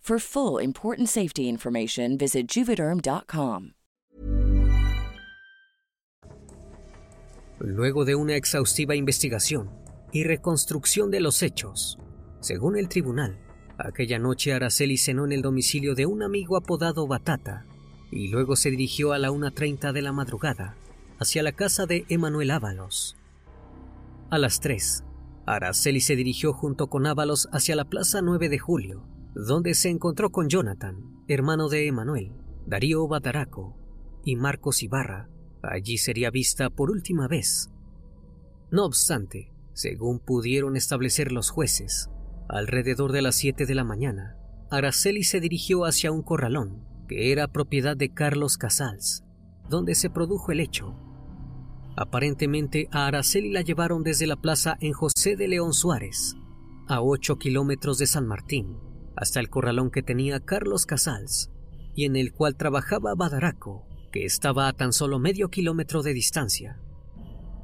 For 0.01 0.19
full 0.19 0.59
important 0.59 1.09
safety 1.09 1.47
information, 1.47 2.17
visit 2.17 2.47
juvederm.com. 2.47 3.73
Luego 7.59 8.03
de 8.03 8.15
una 8.15 8.35
exhaustiva 8.35 8.95
investigación 8.95 9.69
y 10.11 10.23
reconstrucción 10.23 11.11
de 11.11 11.19
los 11.19 11.43
hechos, 11.43 11.99
según 12.39 12.77
el 12.77 12.89
tribunal, 12.89 13.37
aquella 13.77 14.17
noche 14.17 14.53
Araceli 14.53 14.97
cenó 14.97 15.25
en 15.25 15.33
el 15.33 15.43
domicilio 15.43 15.93
de 15.93 16.07
un 16.07 16.23
amigo 16.23 16.57
apodado 16.57 17.05
Batata 17.05 17.67
y 18.11 18.29
luego 18.29 18.55
se 18.55 18.71
dirigió 18.71 19.13
a 19.13 19.19
la 19.19 19.29
1.30 19.29 19.91
de 19.91 20.01
la 20.01 20.11
madrugada 20.11 20.75
hacia 21.19 21.43
la 21.43 21.51
casa 21.51 21.85
de 21.85 22.05
Emanuel 22.09 22.49
Ábalos. 22.49 23.17
A 24.31 24.39
las 24.39 24.59
3, 24.61 25.03
Araceli 25.45 26.01
se 26.01 26.15
dirigió 26.15 26.53
junto 26.53 26.87
con 26.87 27.05
Ábalos 27.05 27.47
hacia 27.51 27.75
la 27.75 27.85
Plaza 27.85 28.23
9 28.23 28.49
de 28.49 28.57
Julio, 28.57 29.10
donde 29.33 29.73
se 29.73 29.89
encontró 29.89 30.31
con 30.31 30.49
Jonathan, 30.49 31.23
hermano 31.27 31.69
de 31.69 31.87
Emanuel, 31.87 32.31
Darío 32.65 33.07
Bataraco 33.07 33.75
y 34.23 34.35
Marcos 34.35 34.83
Ibarra. 34.83 35.29
Allí 35.63 35.97
sería 35.97 36.31
vista 36.31 36.69
por 36.69 36.91
última 36.91 37.27
vez. 37.27 37.69
No 38.71 38.85
obstante, 38.85 39.51
según 39.73 40.19
pudieron 40.19 40.75
establecer 40.75 41.31
los 41.31 41.49
jueces, 41.49 42.09
alrededor 42.49 43.11
de 43.11 43.21
las 43.21 43.35
7 43.35 43.65
de 43.65 43.75
la 43.75 43.83
mañana, 43.83 44.37
Araceli 44.69 45.23
se 45.23 45.39
dirigió 45.39 45.85
hacia 45.85 46.11
un 46.11 46.23
corralón 46.23 46.85
que 47.07 47.31
era 47.31 47.47
propiedad 47.47 47.97
de 47.97 48.13
Carlos 48.13 48.57
Casals, 48.57 49.23
donde 49.69 49.95
se 49.95 50.09
produjo 50.09 50.51
el 50.51 50.61
hecho. 50.61 50.95
Aparentemente 51.97 52.87
a 52.91 53.07
Araceli 53.07 53.51
la 53.51 53.61
llevaron 53.61 54.03
desde 54.03 54.27
la 54.27 54.37
plaza 54.37 54.77
en 54.79 54.93
José 54.93 55.35
de 55.35 55.47
León 55.47 55.73
Suárez, 55.73 56.35
a 56.87 57.01
8 57.01 57.37
kilómetros 57.37 57.97
de 57.97 58.07
San 58.07 58.25
Martín, 58.27 58.77
hasta 59.15 59.39
el 59.39 59.49
corralón 59.49 59.91
que 59.91 60.03
tenía 60.03 60.39
Carlos 60.39 60.85
Casals 60.85 61.51
y 61.95 62.05
en 62.05 62.15
el 62.15 62.33
cual 62.33 62.55
trabajaba 62.55 63.15
Badaraco, 63.15 63.85
que 64.11 64.25
estaba 64.25 64.67
a 64.67 64.73
tan 64.73 64.93
solo 64.93 65.19
medio 65.19 65.49
kilómetro 65.49 66.03
de 66.03 66.13
distancia. 66.13 66.79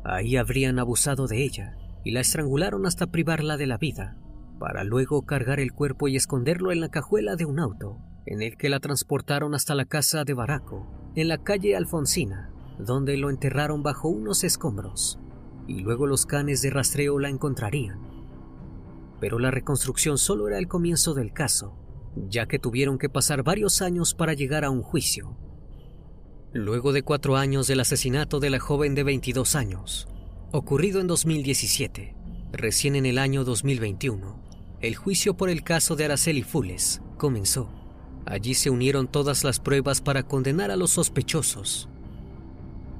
Ahí 0.03 0.37
habrían 0.37 0.79
abusado 0.79 1.27
de 1.27 1.43
ella 1.43 1.77
y 2.03 2.11
la 2.11 2.21
estrangularon 2.21 2.85
hasta 2.85 3.07
privarla 3.07 3.57
de 3.57 3.67
la 3.67 3.77
vida, 3.77 4.17
para 4.59 4.83
luego 4.83 5.23
cargar 5.23 5.59
el 5.59 5.73
cuerpo 5.73 6.07
y 6.07 6.15
esconderlo 6.15 6.71
en 6.71 6.79
la 6.79 6.89
cajuela 6.89 7.35
de 7.35 7.45
un 7.45 7.59
auto, 7.59 7.97
en 8.25 8.41
el 8.41 8.57
que 8.57 8.69
la 8.69 8.79
transportaron 8.79 9.53
hasta 9.53 9.75
la 9.75 9.85
casa 9.85 10.23
de 10.23 10.33
Baraco, 10.33 10.87
en 11.15 11.27
la 11.27 11.37
calle 11.37 11.75
Alfonsina, 11.75 12.51
donde 12.79 13.17
lo 13.17 13.29
enterraron 13.29 13.83
bajo 13.83 14.07
unos 14.07 14.43
escombros, 14.43 15.19
y 15.67 15.81
luego 15.81 16.07
los 16.07 16.25
canes 16.25 16.61
de 16.61 16.69
rastreo 16.69 17.19
la 17.19 17.29
encontrarían. 17.29 18.06
Pero 19.19 19.39
la 19.39 19.51
reconstrucción 19.51 20.17
solo 20.17 20.47
era 20.47 20.59
el 20.59 20.67
comienzo 20.67 21.13
del 21.13 21.33
caso, 21.33 21.75
ya 22.29 22.47
que 22.47 22.59
tuvieron 22.59 22.97
que 22.97 23.09
pasar 23.09 23.43
varios 23.43 23.81
años 23.81 24.13
para 24.13 24.33
llegar 24.33 24.63
a 24.63 24.69
un 24.69 24.81
juicio. 24.81 25.37
Luego 26.53 26.93
de 26.93 27.03
cuatro 27.03 27.35
años 27.35 27.67
del 27.67 27.79
asesinato 27.79 28.39
de 28.39 28.49
la 28.49 28.59
joven 28.59 28.95
de 28.95 29.03
22 29.03 29.55
años, 29.55 30.07
ocurrido 30.51 31.01
en 31.01 31.07
2017, 31.07 32.15
recién 32.51 32.95
en 32.95 33.05
el 33.05 33.17
año 33.17 33.43
2021, 33.43 34.41
el 34.79 34.95
juicio 34.95 35.35
por 35.35 35.49
el 35.49 35.63
caso 35.63 35.95
de 35.95 36.05
Araceli 36.05 36.43
Fules 36.43 37.01
comenzó. 37.17 37.69
Allí 38.25 38.53
se 38.53 38.69
unieron 38.69 39.07
todas 39.07 39.43
las 39.43 39.59
pruebas 39.59 40.01
para 40.01 40.23
condenar 40.23 40.71
a 40.71 40.75
los 40.75 40.91
sospechosos. 40.91 41.89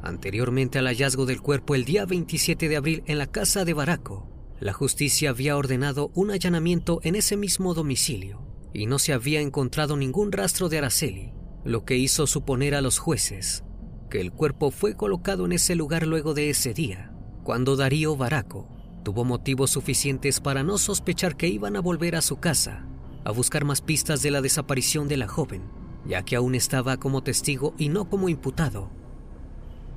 Anteriormente 0.02 0.80
al 0.80 0.88
hallazgo 0.88 1.26
del 1.26 1.42
cuerpo 1.42 1.76
el 1.76 1.86
día 1.86 2.06
27 2.06 2.70
de 2.70 2.78
abril 2.78 3.04
en 3.08 3.18
la 3.18 3.28
casa 3.28 3.66
de 3.66 3.74
Baraco, 3.74 4.28
la 4.60 4.74
justicia 4.74 5.30
había 5.30 5.56
ordenado 5.56 6.12
un 6.16 6.32
allanamiento 6.32 7.00
en 7.04 7.16
ese 7.16 7.38
mismo 7.38 7.74
domicilio 7.74 8.42
y 8.74 8.86
no 8.86 9.00
se 9.00 9.14
había 9.14 9.42
encontrado 9.42 9.98
ningún 9.98 10.32
rastro 10.32 10.70
de 10.70 10.80
Araceli, 10.80 11.34
lo 11.64 11.86
que 11.86 11.98
hizo 11.98 12.28
suponer 12.28 12.76
a 12.76 12.82
los 12.82 12.98
jueces 12.98 13.64
que 14.10 14.22
el 14.22 14.32
cuerpo 14.32 14.72
fue 14.72 14.96
colocado 14.96 15.46
en 15.46 15.52
ese 15.52 15.76
lugar 15.76 16.08
luego 16.08 16.34
de 16.34 16.50
ese 16.50 16.74
día, 16.74 17.12
cuando 17.44 17.76
Darío 17.76 18.16
Baraco 18.16 18.70
tuvo 19.04 19.26
motivos 19.26 19.72
suficientes 19.72 20.40
para 20.40 20.64
no 20.64 20.78
sospechar 20.78 21.36
que 21.36 21.48
iban 21.48 21.76
a 21.76 21.82
volver 21.82 22.16
a 22.16 22.22
su 22.22 22.38
casa 22.38 22.88
a 23.26 23.32
buscar 23.32 23.66
más 23.66 23.82
pistas 23.82 24.22
de 24.22 24.32
la 24.32 24.42
desaparición 24.42 25.10
de 25.10 25.18
la 25.18 25.28
joven, 25.28 25.64
ya 26.06 26.24
que 26.24 26.38
aún 26.38 26.56
estaba 26.56 26.96
como 26.96 27.24
testigo 27.24 27.74
y 27.78 27.90
no 27.90 28.10
como 28.10 28.30
imputado. 28.30 28.90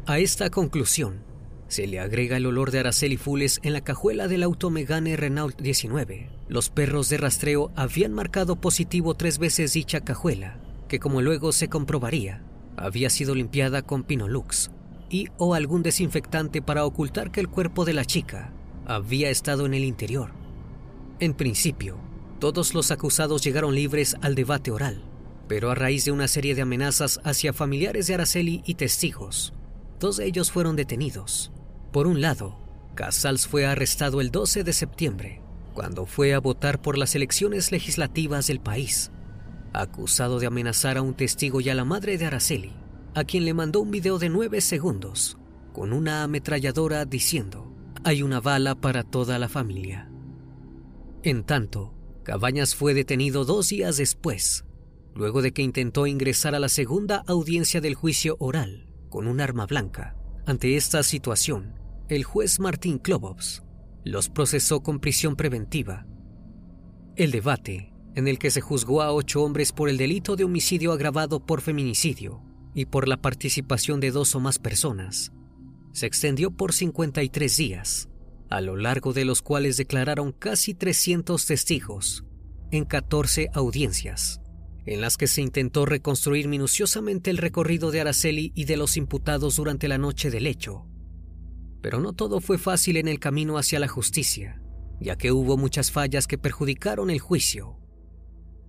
A 0.07 0.19
esta 0.19 0.51
conclusión 0.51 1.23
se 1.71 1.87
le 1.87 2.01
agrega 2.01 2.37
el 2.37 2.47
olor 2.47 2.73
de 2.73 2.81
Araceli 2.81 3.17
Fules 3.17 3.61
en 3.63 3.73
la 3.73 3.81
cajuela 3.81 4.27
del 4.27 4.43
auto 4.43 4.71
Megane 4.71 5.17
Renault 5.17 5.57
19. 5.61 6.29
Los 6.49 6.69
perros 6.69 7.09
de 7.09 7.17
rastreo 7.17 7.71
habían 7.77 8.13
marcado 8.13 8.61
positivo 8.61 9.15
tres 9.15 9.39
veces 9.39 9.73
dicha 9.73 10.01
cajuela, 10.01 10.59
que 10.89 10.99
como 10.99 11.23
luego 11.23 11.53
se 11.53 11.69
comprobaría, 11.69 12.43
había 12.77 13.09
sido 13.09 13.37
limpiada 13.37 13.83
con 13.83 14.03
Pinolux 14.03 14.73
y 15.11 15.29
o 15.39 15.55
algún 15.55 15.85
desinfectante 15.85 16.61
para 16.61 16.85
ocultar 16.85 17.31
que 17.31 17.41
el 17.41 17.49
cuerpo 17.49 17.85
de 17.85 17.93
la 17.93 18.05
chica 18.05 18.53
había 18.85 19.31
estado 19.31 19.65
en 19.65 19.75
el 19.75 19.85
interior. 19.85 20.33
En 21.21 21.35
principio, 21.35 21.99
todos 22.41 22.75
los 22.75 22.91
acusados 22.91 23.45
llegaron 23.45 23.77
libres 23.77 24.17
al 24.23 24.35
debate 24.35 24.73
oral, 24.73 25.05
pero 25.47 25.71
a 25.71 25.77
raíz 25.77 26.05
de 26.05 26.11
una 26.11 26.27
serie 26.27 26.57
de 26.57 26.63
amenazas 26.63 27.21
hacia 27.23 27.53
familiares 27.53 28.09
de 28.09 28.15
Araceli 28.15 28.63
y 28.67 28.75
testigos, 28.75 29.53
dos 30.01 30.17
de 30.17 30.27
ellos 30.27 30.51
fueron 30.51 30.75
detenidos. 30.75 31.53
Por 31.93 32.07
un 32.07 32.21
lado, 32.21 32.57
Casals 32.95 33.49
fue 33.49 33.67
arrestado 33.67 34.21
el 34.21 34.31
12 34.31 34.63
de 34.63 34.73
septiembre, 34.73 35.43
cuando 35.75 36.07
fue 36.07 36.35
a 36.35 36.39
votar 36.39 36.81
por 36.81 36.97
las 36.97 37.15
elecciones 37.15 37.73
legislativas 37.73 38.47
del 38.47 38.61
país, 38.61 39.11
acusado 39.73 40.39
de 40.39 40.47
amenazar 40.47 40.99
a 40.99 41.03
un 41.03 41.15
testigo 41.15 41.61
y 41.61 41.69
a 41.69 41.75
la 41.75 41.85
madre 41.85 42.19
de 42.19 42.27
Araceli, 42.27 42.73
a 43.15 43.25
quien 43.25 43.45
le 43.45 43.55
mandó 43.55 43.81
un 43.81 43.91
video 43.91 44.19
de 44.19 44.29
nueve 44.29 44.61
segundos 44.61 45.37
con 45.73 45.93
una 45.93 46.23
ametralladora 46.23 47.05
diciendo, 47.05 47.73
hay 48.05 48.23
una 48.23 48.41
bala 48.41 48.75
para 48.75 49.03
toda 49.03 49.39
la 49.39 49.49
familia. 49.49 50.11
En 51.23 51.45
tanto, 51.45 51.95
Cabañas 52.23 52.75
fue 52.75 52.95
detenido 52.95 53.45
dos 53.45 53.69
días 53.69 53.97
después, 53.97 54.65
luego 55.15 55.43
de 55.43 55.53
que 55.53 55.63
intentó 55.63 56.07
ingresar 56.07 56.55
a 56.55 56.61
la 56.61 56.69
segunda 56.69 57.25
audiencia 57.27 57.81
del 57.81 57.95
juicio 57.95 58.37
oral 58.39 58.87
con 59.09 59.27
un 59.27 59.41
arma 59.41 59.67
blanca. 59.67 60.20
Ante 60.51 60.75
esta 60.75 61.05
situación, 61.05 61.75
el 62.09 62.25
juez 62.25 62.59
Martín 62.59 62.99
Klobovs 62.99 63.63
los 64.03 64.29
procesó 64.29 64.83
con 64.83 64.99
prisión 64.99 65.37
preventiva. 65.37 66.09
El 67.15 67.31
debate 67.31 67.93
en 68.17 68.27
el 68.27 68.41
que 68.41 68.51
se 68.51 68.61
juzgó 68.61 69.01
a 69.01 69.13
ocho 69.13 69.45
hombres 69.45 69.71
por 69.71 69.89
el 69.89 69.97
delito 69.97 70.35
de 70.35 70.43
homicidio 70.43 70.91
agravado 70.91 71.47
por 71.47 71.61
feminicidio 71.61 72.43
y 72.75 72.87
por 72.87 73.07
la 73.07 73.23
participación 73.23 74.01
de 74.01 74.11
dos 74.11 74.35
o 74.35 74.41
más 74.41 74.59
personas, 74.59 75.31
se 75.93 76.07
extendió 76.07 76.51
por 76.51 76.73
53 76.73 77.57
días, 77.57 78.09
a 78.49 78.61
lo 78.61 78.75
largo 78.75 79.13
de 79.13 79.25
los 79.25 79.43
cuales 79.43 79.77
declararon 79.77 80.33
casi 80.33 80.75
300 80.75 81.47
testigos 81.47 82.25
en 82.73 82.87
14 82.87 83.51
audiencias, 83.55 84.40
en 84.87 85.01
las 85.01 85.17
que 85.17 85.27
se 85.27 85.43
intentó 85.43 85.87
reconstruir 85.87 86.49
minuciosamente 86.49 87.31
el 87.31 87.39
recorrido 87.39 87.91
de 87.91 88.01
Araceli 88.01 88.53
y 88.55 88.65
de 88.65 88.77
los 88.77 88.97
imputados 88.97 89.57
durante 89.57 89.89
la 89.89 89.99
noche 89.99 90.31
del 90.31 90.47
hecho. 90.47 90.87
Pero 91.83 92.01
no 92.01 92.13
todo 92.13 92.41
fue 92.41 92.59
fácil 92.59 92.97
en 92.97 93.09
el 93.09 93.19
camino 93.19 93.59
hacia 93.59 93.81
la 93.81 93.89
justicia, 93.89 94.63
ya 95.01 95.17
que 95.17 95.33
hubo 95.33 95.57
muchas 95.57 95.91
fallas 95.91 96.27
que 96.27 96.39
perjudicaron 96.39 97.11
el 97.11 97.21
juicio 97.21 97.81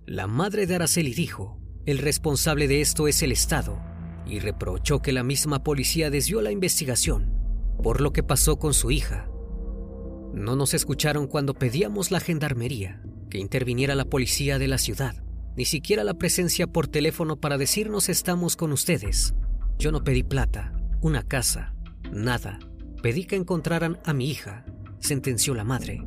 la 0.06 0.26
madre 0.26 0.66
de 0.66 0.74
Araceli 0.74 1.14
dijo, 1.14 1.60
el 1.86 1.98
responsable 1.98 2.66
de 2.66 2.80
esto 2.80 3.06
es 3.06 3.22
el 3.22 3.30
Estado, 3.30 3.80
y 4.26 4.40
reprochó 4.40 5.00
que 5.00 5.12
la 5.12 5.22
misma 5.22 5.62
policía 5.62 6.10
desvió 6.10 6.42
la 6.42 6.50
investigación 6.50 7.38
por 7.82 8.00
lo 8.00 8.12
que 8.12 8.24
pasó 8.24 8.58
con 8.58 8.74
su 8.74 8.90
hija. 8.90 9.28
No 10.34 10.56
nos 10.56 10.74
escucharon 10.74 11.28
cuando 11.28 11.54
pedíamos 11.54 12.10
la 12.10 12.18
gendarmería 12.18 13.00
que 13.30 13.38
interviniera 13.38 13.94
la 13.94 14.04
policía 14.04 14.58
de 14.58 14.68
la 14.68 14.78
ciudad, 14.78 15.22
ni 15.56 15.64
siquiera 15.64 16.04
la 16.04 16.14
presencia 16.14 16.66
por 16.66 16.88
teléfono 16.88 17.36
para 17.36 17.58
decirnos 17.58 18.08
estamos 18.08 18.56
con 18.56 18.72
ustedes. 18.72 19.34
Yo 19.78 19.92
no 19.92 20.04
pedí 20.04 20.22
plata, 20.22 20.72
una 21.00 21.22
casa, 21.22 21.74
nada. 22.10 22.58
Pedí 23.02 23.24
que 23.24 23.36
encontraran 23.36 23.98
a 24.04 24.12
mi 24.12 24.30
hija, 24.30 24.64
sentenció 25.00 25.54
la 25.54 25.64
madre. 25.64 26.06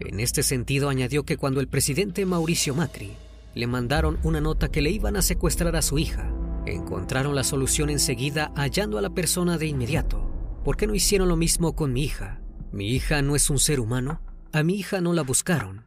En 0.00 0.20
este 0.20 0.42
sentido 0.42 0.88
añadió 0.88 1.24
que 1.24 1.36
cuando 1.36 1.60
el 1.60 1.68
presidente 1.68 2.26
Mauricio 2.26 2.74
Macri 2.74 3.12
le 3.54 3.66
mandaron 3.66 4.18
una 4.24 4.40
nota 4.40 4.68
que 4.68 4.82
le 4.82 4.90
iban 4.90 5.16
a 5.16 5.22
secuestrar 5.22 5.76
a 5.76 5.82
su 5.82 5.98
hija, 5.98 6.34
encontraron 6.66 7.34
la 7.34 7.44
solución 7.44 7.90
enseguida 7.90 8.52
hallando 8.56 8.98
a 8.98 9.02
la 9.02 9.10
persona 9.10 9.56
de 9.56 9.66
inmediato. 9.66 10.30
¿Por 10.64 10.76
qué 10.76 10.86
no 10.86 10.94
hicieron 10.94 11.28
lo 11.28 11.36
mismo 11.36 11.76
con 11.76 11.92
mi 11.92 12.02
hija? 12.02 12.40
¿Mi 12.72 12.88
hija 12.88 13.22
no 13.22 13.36
es 13.36 13.50
un 13.50 13.58
ser 13.58 13.78
humano? 13.78 14.20
A 14.52 14.62
mi 14.62 14.74
hija 14.74 15.00
no 15.00 15.12
la 15.12 15.22
buscaron. 15.22 15.84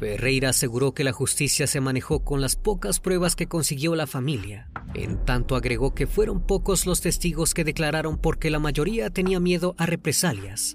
Ferreira 0.00 0.48
aseguró 0.48 0.94
que 0.94 1.04
la 1.04 1.12
justicia 1.12 1.66
se 1.66 1.82
manejó 1.82 2.24
con 2.24 2.40
las 2.40 2.56
pocas 2.56 3.00
pruebas 3.00 3.36
que 3.36 3.48
consiguió 3.48 3.94
la 3.94 4.06
familia. 4.06 4.70
En 4.94 5.22
tanto 5.26 5.56
agregó 5.56 5.94
que 5.94 6.06
fueron 6.06 6.40
pocos 6.40 6.86
los 6.86 7.02
testigos 7.02 7.52
que 7.52 7.64
declararon 7.64 8.16
porque 8.16 8.48
la 8.48 8.58
mayoría 8.58 9.10
tenía 9.10 9.40
miedo 9.40 9.74
a 9.76 9.84
represalias 9.84 10.72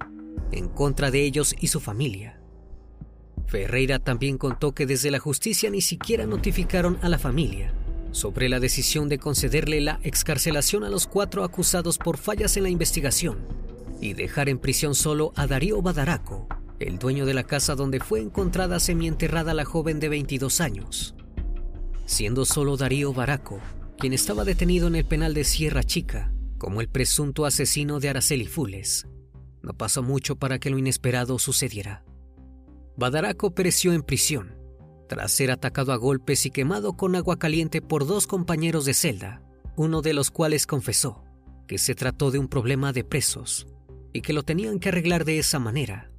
en 0.51 0.69
contra 0.69 1.09
de 1.09 1.23
ellos 1.23 1.55
y 1.59 1.67
su 1.67 1.79
familia. 1.79 2.39
Ferreira 3.47 3.97
también 3.97 4.38
contó 4.38 4.75
que 4.75 4.85
desde 4.85 5.09
la 5.09 5.17
justicia 5.17 5.71
ni 5.71 5.81
siquiera 5.81 6.27
notificaron 6.27 6.99
a 7.01 7.09
la 7.09 7.17
familia 7.17 7.73
sobre 8.11 8.47
la 8.47 8.59
decisión 8.59 9.09
de 9.09 9.17
concederle 9.17 9.81
la 9.81 9.99
excarcelación 10.03 10.83
a 10.83 10.89
los 10.89 11.07
cuatro 11.07 11.43
acusados 11.43 11.97
por 11.97 12.17
fallas 12.17 12.57
en 12.57 12.63
la 12.63 12.69
investigación 12.69 13.39
y 13.99 14.13
dejar 14.13 14.49
en 14.49 14.59
prisión 14.59 14.93
solo 14.93 15.33
a 15.35 15.47
Darío 15.47 15.81
Badaraco, 15.81 16.47
el 16.79 16.99
dueño 16.99 17.25
de 17.25 17.33
la 17.33 17.43
casa 17.43 17.75
donde 17.75 17.99
fue 17.99 18.21
encontrada 18.21 18.79
semienterrada 18.79 19.53
la 19.53 19.65
joven 19.65 19.99
de 19.99 20.09
22 20.09 20.61
años. 20.61 21.15
Siendo 22.05 22.45
solo 22.45 22.77
Darío 22.77 23.13
Baraco 23.13 23.59
quien 23.97 24.13
estaba 24.13 24.43
detenido 24.43 24.88
en 24.88 24.95
el 24.95 25.05
penal 25.05 25.33
de 25.33 25.43
Sierra 25.43 25.83
Chica 25.83 26.33
como 26.57 26.81
el 26.81 26.89
presunto 26.89 27.45
asesino 27.45 27.99
de 27.99 28.09
Araceli 28.09 28.45
Fules, 28.45 29.07
no 29.61 29.73
pasó 29.73 30.03
mucho 30.03 30.35
para 30.35 30.59
que 30.59 30.69
lo 30.69 30.77
inesperado 30.77 31.39
sucediera. 31.39 32.03
Badaraco 32.97 33.55
pereció 33.55 33.93
en 33.93 34.03
prisión, 34.03 34.55
tras 35.07 35.31
ser 35.31 35.51
atacado 35.51 35.91
a 35.91 35.97
golpes 35.97 36.45
y 36.45 36.51
quemado 36.51 36.93
con 36.93 37.15
agua 37.15 37.38
caliente 37.39 37.81
por 37.81 38.05
dos 38.05 38.27
compañeros 38.27 38.85
de 38.85 38.93
celda, 38.93 39.41
uno 39.75 40.01
de 40.01 40.13
los 40.13 40.31
cuales 40.31 40.67
confesó 40.67 41.23
que 41.67 41.77
se 41.77 41.95
trató 41.95 42.31
de 42.31 42.39
un 42.39 42.47
problema 42.47 42.93
de 42.93 43.03
presos 43.03 43.67
y 44.13 44.21
que 44.21 44.33
lo 44.33 44.43
tenían 44.43 44.79
que 44.79 44.89
arreglar 44.89 45.25
de 45.25 45.39
esa 45.39 45.59
manera. 45.59 46.11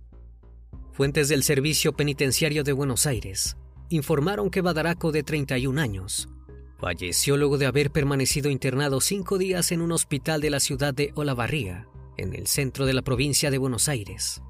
Fuentes 0.97 1.29
del 1.29 1.43
Servicio 1.43 1.93
Penitenciario 1.93 2.65
de 2.65 2.73
Buenos 2.73 3.05
Aires 3.05 3.59
informaron 3.91 4.49
que 4.49 4.63
Badaraco, 4.63 5.13
de 5.13 5.23
31 5.23 5.79
años, 5.79 6.31
falleció 6.79 7.37
luego 7.37 7.59
de 7.59 7.67
haber 7.67 7.91
permanecido 7.91 8.49
internado 8.49 9.03
cinco 9.03 9.37
días 9.37 9.73
en 9.73 9.83
un 9.83 9.93
hospital 9.93 10.41
de 10.41 10.49
la 10.49 10.59
ciudad 10.59 10.95
de 10.95 11.13
Olavarría 11.15 11.87
en 12.17 12.35
el 12.35 12.47
centro 12.47 12.87
de 12.87 12.95
la 12.95 13.03
provincia 13.03 13.51
de 13.51 13.59
Buenos 13.59 13.91
Aires. 13.91 14.41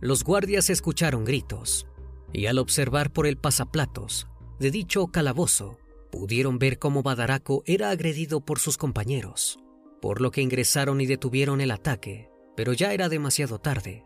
Los 0.00 0.24
guardias 0.24 0.70
escucharon 0.70 1.24
gritos 1.24 1.86
y 2.32 2.46
al 2.46 2.58
observar 2.58 3.12
por 3.12 3.28
el 3.28 3.36
pasaplatos 3.36 4.26
de 4.58 4.72
dicho 4.72 5.06
calabozo, 5.06 5.78
pudieron 6.10 6.58
ver 6.58 6.80
cómo 6.80 7.04
Badaraco 7.04 7.62
era 7.64 7.90
agredido 7.90 8.44
por 8.44 8.58
sus 8.58 8.76
compañeros, 8.76 9.60
por 10.02 10.20
lo 10.20 10.32
que 10.32 10.42
ingresaron 10.42 11.00
y 11.00 11.06
detuvieron 11.06 11.60
el 11.60 11.70
ataque, 11.70 12.28
pero 12.56 12.72
ya 12.72 12.92
era 12.92 13.08
demasiado 13.08 13.60
tarde. 13.60 14.04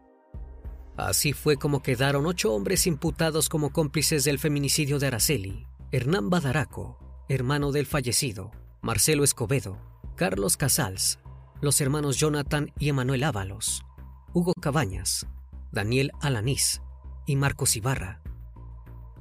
Así 0.98 1.32
fue 1.32 1.56
como 1.56 1.80
quedaron 1.80 2.26
ocho 2.26 2.52
hombres 2.52 2.88
imputados 2.88 3.48
como 3.48 3.70
cómplices 3.70 4.24
del 4.24 4.40
feminicidio 4.40 4.98
de 4.98 5.06
Araceli, 5.06 5.64
Hernán 5.92 6.28
Badaraco, 6.28 6.98
hermano 7.28 7.70
del 7.70 7.86
fallecido, 7.86 8.50
Marcelo 8.82 9.22
Escobedo, 9.22 9.78
Carlos 10.16 10.56
Casals, 10.56 11.20
los 11.60 11.80
hermanos 11.80 12.16
Jonathan 12.16 12.72
y 12.80 12.88
Emanuel 12.88 13.22
Ábalos, 13.22 13.84
Hugo 14.34 14.54
Cabañas, 14.60 15.24
Daniel 15.70 16.10
Alanís 16.20 16.82
y 17.26 17.36
Marcos 17.36 17.76
Ibarra. 17.76 18.20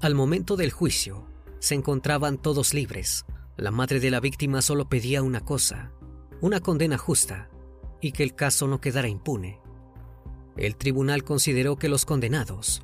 Al 0.01 0.15
momento 0.15 0.55
del 0.55 0.71
juicio, 0.71 1.27
se 1.59 1.75
encontraban 1.75 2.39
todos 2.39 2.73
libres. 2.73 3.23
La 3.55 3.69
madre 3.69 3.99
de 3.99 4.09
la 4.09 4.19
víctima 4.19 4.63
solo 4.63 4.89
pedía 4.89 5.21
una 5.21 5.41
cosa, 5.41 5.91
una 6.41 6.59
condena 6.59 6.97
justa 6.97 7.51
y 8.01 8.13
que 8.13 8.23
el 8.23 8.33
caso 8.33 8.67
no 8.67 8.81
quedara 8.81 9.09
impune. 9.09 9.61
El 10.57 10.75
tribunal 10.75 11.23
consideró 11.23 11.77
que 11.77 11.89
los 11.89 12.05
condenados 12.05 12.81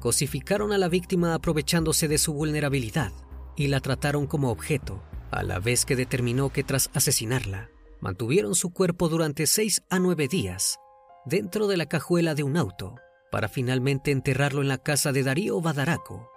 cosificaron 0.00 0.72
a 0.72 0.78
la 0.78 0.88
víctima 0.88 1.34
aprovechándose 1.34 2.06
de 2.06 2.18
su 2.18 2.32
vulnerabilidad 2.32 3.12
y 3.56 3.68
la 3.68 3.80
trataron 3.80 4.26
como 4.26 4.50
objeto, 4.50 5.02
a 5.30 5.42
la 5.42 5.58
vez 5.58 5.84
que 5.84 5.96
determinó 5.96 6.50
que 6.50 6.62
tras 6.62 6.90
asesinarla, 6.94 7.70
mantuvieron 8.00 8.54
su 8.54 8.72
cuerpo 8.72 9.08
durante 9.08 9.46
seis 9.46 9.82
a 9.90 9.98
nueve 9.98 10.28
días 10.28 10.78
dentro 11.24 11.66
de 11.66 11.76
la 11.76 11.86
cajuela 11.86 12.34
de 12.34 12.44
un 12.44 12.56
auto 12.56 12.94
para 13.32 13.48
finalmente 13.48 14.12
enterrarlo 14.12 14.62
en 14.62 14.68
la 14.68 14.78
casa 14.78 15.12
de 15.12 15.24
Darío 15.24 15.60
Badaraco. 15.60 16.30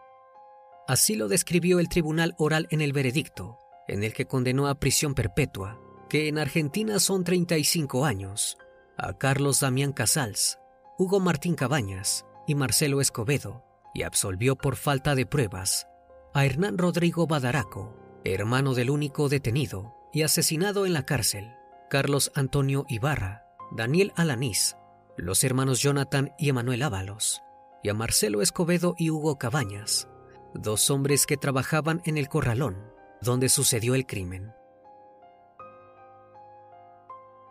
Así 0.87 1.15
lo 1.15 1.27
describió 1.27 1.79
el 1.79 1.87
tribunal 1.87 2.33
oral 2.39 2.67
en 2.71 2.81
el 2.81 2.93
veredicto, 2.93 3.59
en 3.87 4.03
el 4.03 4.13
que 4.13 4.25
condenó 4.25 4.67
a 4.67 4.79
prisión 4.79 5.13
perpetua, 5.13 5.79
que 6.09 6.27
en 6.27 6.39
Argentina 6.39 6.99
son 6.99 7.23
35 7.23 8.05
años, 8.05 8.57
a 8.97 9.17
Carlos 9.17 9.59
Damián 9.59 9.93
Casals, 9.93 10.58
Hugo 11.01 11.21
Martín 11.21 11.55
Cabañas 11.55 12.25
y 12.45 12.55
Marcelo 12.55 12.99
Escobedo, 12.99 13.63
y 13.93 14.03
absolvió 14.03 14.57
por 14.57 14.75
falta 14.75 15.15
de 15.15 15.25
pruebas 15.25 15.87
a 16.33 16.45
Hernán 16.45 16.77
Rodrigo 16.77 17.25
Badaraco, 17.25 17.95
hermano 18.25 18.73
del 18.73 18.89
único 18.89 19.29
detenido 19.29 19.95
y 20.11 20.23
asesinado 20.23 20.85
en 20.85 20.91
la 20.91 21.05
cárcel, 21.05 21.55
Carlos 21.89 22.33
Antonio 22.35 22.85
Ibarra, 22.89 23.45
Daniel 23.71 24.11
Alanís, 24.17 24.75
los 25.15 25.45
hermanos 25.45 25.79
Jonathan 25.79 26.33
y 26.37 26.49
Emanuel 26.49 26.83
Ábalos, 26.83 27.43
y 27.81 27.87
a 27.87 27.93
Marcelo 27.93 28.41
Escobedo 28.41 28.93
y 28.97 29.09
Hugo 29.09 29.37
Cabañas, 29.37 30.09
dos 30.53 30.89
hombres 30.89 31.25
que 31.25 31.37
trabajaban 31.37 32.01
en 32.03 32.17
el 32.17 32.27
corralón 32.27 32.91
donde 33.21 33.47
sucedió 33.47 33.95
el 33.95 34.05
crimen. 34.05 34.51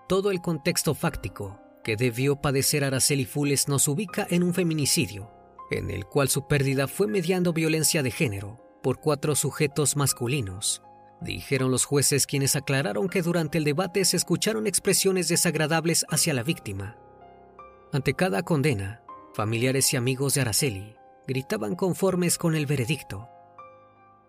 Todo 0.07 0.31
el 0.31 0.43
contexto 0.43 0.95
fáctico 0.95 1.59
que 1.83 1.97
debió 1.97 2.37
padecer 2.37 2.85
Araceli 2.85 3.25
Fules 3.25 3.69
nos 3.69 3.89
ubica 3.89 4.27
en 4.31 4.43
un 4.43 4.55
feminicidio, 4.55 5.31
en 5.71 5.91
el 5.91 6.07
cual 6.07 6.29
su 6.29 6.47
pérdida 6.47 6.89
fue 6.89 7.07
mediando 7.07 7.53
violencia 7.53 8.03
de 8.03 8.11
género 8.11 8.61
por 8.83 9.01
cuatro 9.01 9.35
sujetos 9.35 9.97
masculinos. 9.97 10.83
Dijeron 11.21 11.71
los 11.71 11.85
jueces 11.85 12.27
quienes 12.27 12.55
aclararon 12.55 13.09
que 13.09 13.23
durante 13.23 13.59
el 13.59 13.65
debate 13.65 14.05
se 14.05 14.17
escucharon 14.17 14.67
expresiones 14.67 15.29
desagradables 15.29 16.07
hacia 16.11 16.33
la 16.33 16.43
víctima. 16.43 16.97
Ante 17.93 18.15
cada 18.15 18.43
condena, 18.43 19.03
familiares 19.35 19.93
y 19.93 19.97
amigos 19.97 20.35
de 20.35 20.43
Araceli 20.43 20.95
gritaban 21.27 21.75
conformes 21.75 22.39
con 22.39 22.55
el 22.55 22.67
veredicto. 22.67 23.29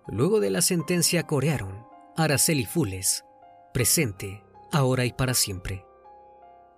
Luego 0.08 0.40
de 0.40 0.50
la 0.50 0.62
sentencia 0.62 1.24
corearon 1.24 1.86
Araceli 2.18 2.66
Fules, 2.66 3.24
presente, 3.74 4.44
ahora 4.72 5.06
y 5.06 5.14
para 5.14 5.34
siempre. 5.34 5.86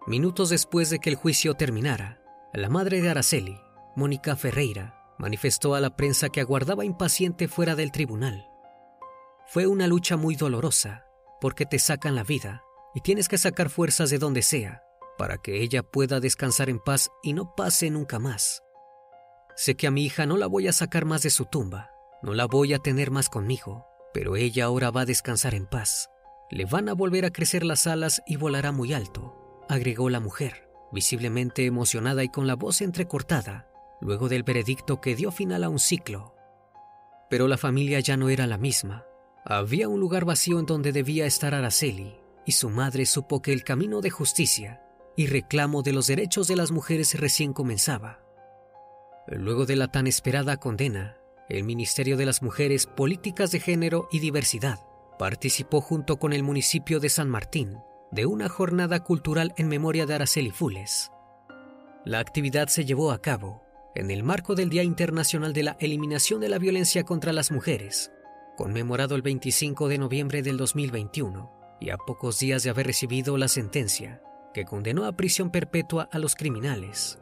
Minutos 0.08 0.50
después 0.50 0.90
de 0.90 1.00
que 1.00 1.10
el 1.10 1.16
juicio 1.16 1.54
terminara, 1.54 2.22
la 2.54 2.70
madre 2.70 3.02
de 3.02 3.10
Araceli, 3.10 3.60
Mónica 3.96 4.36
Ferreira, 4.36 4.96
manifestó 5.20 5.76
a 5.76 5.80
la 5.80 5.96
prensa 5.96 6.30
que 6.30 6.42
aguardaba 6.42 6.86
impaciente 6.86 7.48
fuera 7.48 7.76
del 7.76 7.92
tribunal. 7.92 8.48
Fue 9.48 9.68
una 9.68 9.88
lucha 9.88 10.18
muy 10.18 10.36
dolorosa, 10.36 11.06
porque 11.40 11.66
te 11.66 11.78
sacan 11.78 12.16
la 12.16 12.24
vida 12.24 12.64
y 12.96 13.02
tienes 13.02 13.28
que 13.28 13.38
sacar 13.38 13.70
fuerzas 13.70 14.10
de 14.10 14.18
donde 14.18 14.42
sea 14.42 14.82
para 15.22 15.38
que 15.38 15.62
ella 15.62 15.84
pueda 15.84 16.20
descansar 16.20 16.68
en 16.68 16.80
paz 16.80 17.12
y 17.22 17.34
no 17.34 17.54
pase 17.54 17.92
nunca 17.92 18.18
más. 18.18 18.64
Sé 19.56 19.76
que 19.76 19.86
a 19.86 19.92
mi 19.92 20.04
hija 20.04 20.26
no 20.26 20.36
la 20.36 20.48
voy 20.48 20.68
a 20.68 20.74
sacar 20.74 21.06
más 21.06 21.22
de 21.22 21.30
su 21.30 21.46
tumba, 21.46 21.92
no 22.24 22.34
la 22.34 22.48
voy 22.48 22.74
a 22.74 22.80
tener 22.80 23.12
más 23.12 23.30
conmigo, 23.30 23.86
pero 24.16 24.36
ella 24.36 24.66
ahora 24.66 24.90
va 24.90 25.02
a 25.02 25.06
descansar 25.06 25.54
en 25.54 25.68
paz. 25.68 26.10
Le 26.50 26.66
van 26.66 26.90
a 26.90 26.94
volver 26.94 27.26
a 27.26 27.30
crecer 27.30 27.64
las 27.64 27.86
alas 27.86 28.24
y 28.26 28.38
volará 28.38 28.72
muy 28.72 28.94
alto, 28.94 29.41
agregó 29.72 30.10
la 30.10 30.20
mujer, 30.20 30.70
visiblemente 30.92 31.66
emocionada 31.66 32.26
y 32.26 32.30
con 32.30 32.46
la 32.46 32.56
voz 32.56 32.82
entrecortada, 32.82 33.70
luego 34.02 34.28
del 34.28 34.44
veredicto 34.44 35.00
que 35.00 35.16
dio 35.16 35.32
final 35.32 35.64
a 35.64 35.70
un 35.70 35.80
ciclo. 35.80 36.36
Pero 37.30 37.48
la 37.48 37.58
familia 37.58 38.02
ya 38.02 38.18
no 38.18 38.28
era 38.28 38.48
la 38.48 38.58
misma. 38.58 39.06
Había 39.46 39.88
un 39.88 40.02
lugar 40.02 40.26
vacío 40.26 40.60
en 40.60 40.66
donde 40.66 40.92
debía 40.92 41.26
estar 41.26 41.56
Araceli, 41.56 42.20
y 42.46 42.52
su 42.52 42.70
madre 42.70 43.06
supo 43.06 43.42
que 43.42 43.54
el 43.54 43.64
camino 43.64 44.02
de 44.02 44.10
justicia 44.10 44.82
y 45.16 45.28
reclamo 45.28 45.84
de 45.84 45.94
los 45.94 46.08
derechos 46.08 46.50
de 46.50 46.58
las 46.58 46.72
mujeres 46.72 47.18
recién 47.18 47.54
comenzaba. 47.54 48.20
Luego 49.28 49.66
de 49.66 49.78
la 49.78 49.88
tan 49.88 50.06
esperada 50.06 50.58
condena, 50.58 51.18
el 51.48 51.64
Ministerio 51.64 52.18
de 52.18 52.26
las 52.26 52.42
Mujeres, 52.42 52.88
Políticas 52.88 53.52
de 53.52 53.62
Género 53.62 54.10
y 54.12 54.20
Diversidad 54.20 54.80
participó 55.18 55.80
junto 55.80 56.18
con 56.18 56.34
el 56.34 56.44
municipio 56.44 57.00
de 57.00 57.10
San 57.10 57.30
Martín 57.30 57.78
de 58.12 58.26
una 58.26 58.50
jornada 58.50 59.04
cultural 59.04 59.54
en 59.58 59.68
memoria 59.68 60.06
de 60.06 60.16
Araceli 60.16 60.52
Fules. 60.52 61.12
La 62.04 62.20
actividad 62.20 62.68
se 62.68 62.86
llevó 62.86 63.12
a 63.12 63.22
cabo 63.22 63.64
en 63.96 64.12
el 64.12 64.24
marco 64.24 64.56
del 64.56 64.70
Día 64.70 64.84
Internacional 64.84 65.54
de 65.54 65.64
la 65.64 65.78
Eliminación 65.80 66.42
de 66.42 66.50
la 66.50 66.58
Violencia 66.58 67.04
contra 67.04 67.34
las 67.34 67.52
Mujeres, 67.52 68.12
conmemorado 68.58 69.16
el 69.16 69.22
25 69.22 69.88
de 69.88 69.98
noviembre 69.98 70.42
del 70.42 70.58
2021 70.58 71.78
y 71.80 71.90
a 71.90 71.98
pocos 71.98 72.40
días 72.40 72.64
de 72.64 72.70
haber 72.70 72.88
recibido 72.88 73.38
la 73.38 73.48
sentencia 73.48 74.22
que 74.54 74.66
condenó 74.66 75.06
a 75.06 75.14
prisión 75.14 75.50
perpetua 75.50 76.10
a 76.12 76.20
los 76.20 76.36
criminales. 76.36 77.20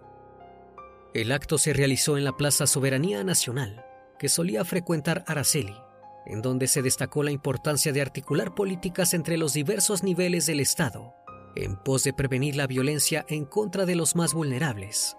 El 1.13 1.31
acto 1.31 1.57
se 1.57 1.73
realizó 1.73 2.17
en 2.17 2.23
la 2.23 2.37
Plaza 2.37 2.67
Soberanía 2.67 3.23
Nacional, 3.23 3.85
que 4.17 4.29
solía 4.29 4.65
frecuentar 4.65 5.23
Araceli, 5.27 5.75
en 6.29 6.43
donde 6.43 6.67
se 6.67 6.81
destacó 6.81 7.23
la 7.23 7.31
importancia 7.31 7.91
de 7.91 8.01
articular 8.01 8.53
políticas 8.53 9.13
entre 9.13 9.37
los 9.37 9.53
diversos 9.53 10.03
niveles 10.03 10.45
del 10.45 10.59
Estado, 10.59 11.15
en 11.55 11.75
pos 11.75 12.03
de 12.03 12.13
prevenir 12.13 12.55
la 12.55 12.67
violencia 12.67 13.25
en 13.27 13.45
contra 13.45 13.85
de 13.85 13.95
los 13.95 14.15
más 14.15 14.33
vulnerables. 14.33 15.17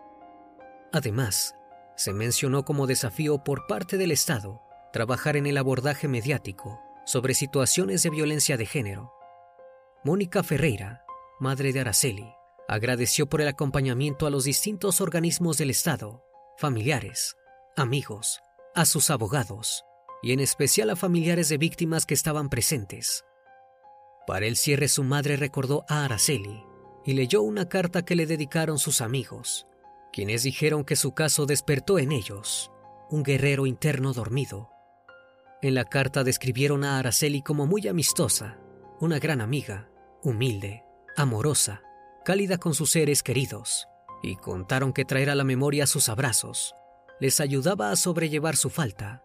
Además, 0.93 1.57
se 1.97 2.13
mencionó 2.13 2.65
como 2.65 2.87
desafío 2.87 3.43
por 3.43 3.67
parte 3.67 3.99
del 3.99 4.13
Estado 4.13 4.63
trabajar 4.93 5.37
en 5.37 5.47
el 5.47 5.59
abordaje 5.59 6.07
mediático 6.07 6.81
sobre 7.05 7.35
situaciones 7.35 8.05
de 8.05 8.11
violencia 8.11 8.57
de 8.57 8.67
género. 8.67 9.13
Mónica 10.05 10.45
Ferreira, 10.45 11.05
madre 11.41 11.73
de 11.73 11.81
Araceli, 11.81 12.33
agradeció 12.69 13.29
por 13.29 13.41
el 13.41 13.49
acompañamiento 13.49 14.27
a 14.27 14.31
los 14.31 14.45
distintos 14.45 15.01
organismos 15.01 15.59
del 15.59 15.71
Estado, 15.71 16.25
familiares, 16.57 17.37
amigos, 17.77 18.41
a 18.77 18.87
sus 18.87 19.11
abogados 19.11 19.85
y 20.23 20.33
en 20.33 20.41
especial 20.41 20.91
a 20.91 20.97
familiares 20.97 21.49
de 21.49 21.59
víctimas 21.59 22.07
que 22.07 22.15
estaban 22.15 22.49
presentes. 22.49 23.25
Para 24.27 24.47
el 24.47 24.57
cierre 24.57 24.89
su 24.89 25.03
madre 25.03 25.37
recordó 25.37 25.85
a 25.89 26.05
Araceli 26.05 26.65
y 27.05 27.15
leyó 27.15 27.43
una 27.43 27.69
carta 27.69 28.05
que 28.05 28.17
le 28.17 28.27
dedicaron 28.27 28.79
sus 28.79 29.01
amigos, 29.01 29.67
quienes 30.13 30.43
dijeron 30.43 30.85
que 30.85 30.97
su 30.97 31.13
caso 31.13 31.47
despertó 31.47 31.99
en 31.99 32.13
ellos 32.13 32.71
un 33.11 33.23
guerrero 33.23 33.67
interno 33.67 34.13
dormido. 34.13 34.71
En 35.63 35.75
la 35.75 35.85
carta 35.85 36.25
describieron 36.25 36.85
a 36.85 36.99
Araceli 36.99 37.43
como 37.43 37.67
muy 37.67 37.89
amistosa, 37.89 38.59
una 39.01 39.19
gran 39.19 39.41
amiga, 39.41 39.91
humilde, 40.23 40.85
amorosa, 41.17 41.83
cálida 42.25 42.59
con 42.59 42.75
sus 42.75 42.91
seres 42.91 43.23
queridos, 43.23 43.87
y 44.23 44.37
contaron 44.37 44.93
que 44.93 45.05
traer 45.05 45.31
a 45.31 45.35
la 45.35 45.45
memoria 45.45 45.87
sus 45.87 46.09
abrazos 46.09 46.75
les 47.21 47.39
ayudaba 47.39 47.91
a 47.91 47.97
sobrellevar 47.97 48.57
su 48.57 48.71
falta. 48.71 49.23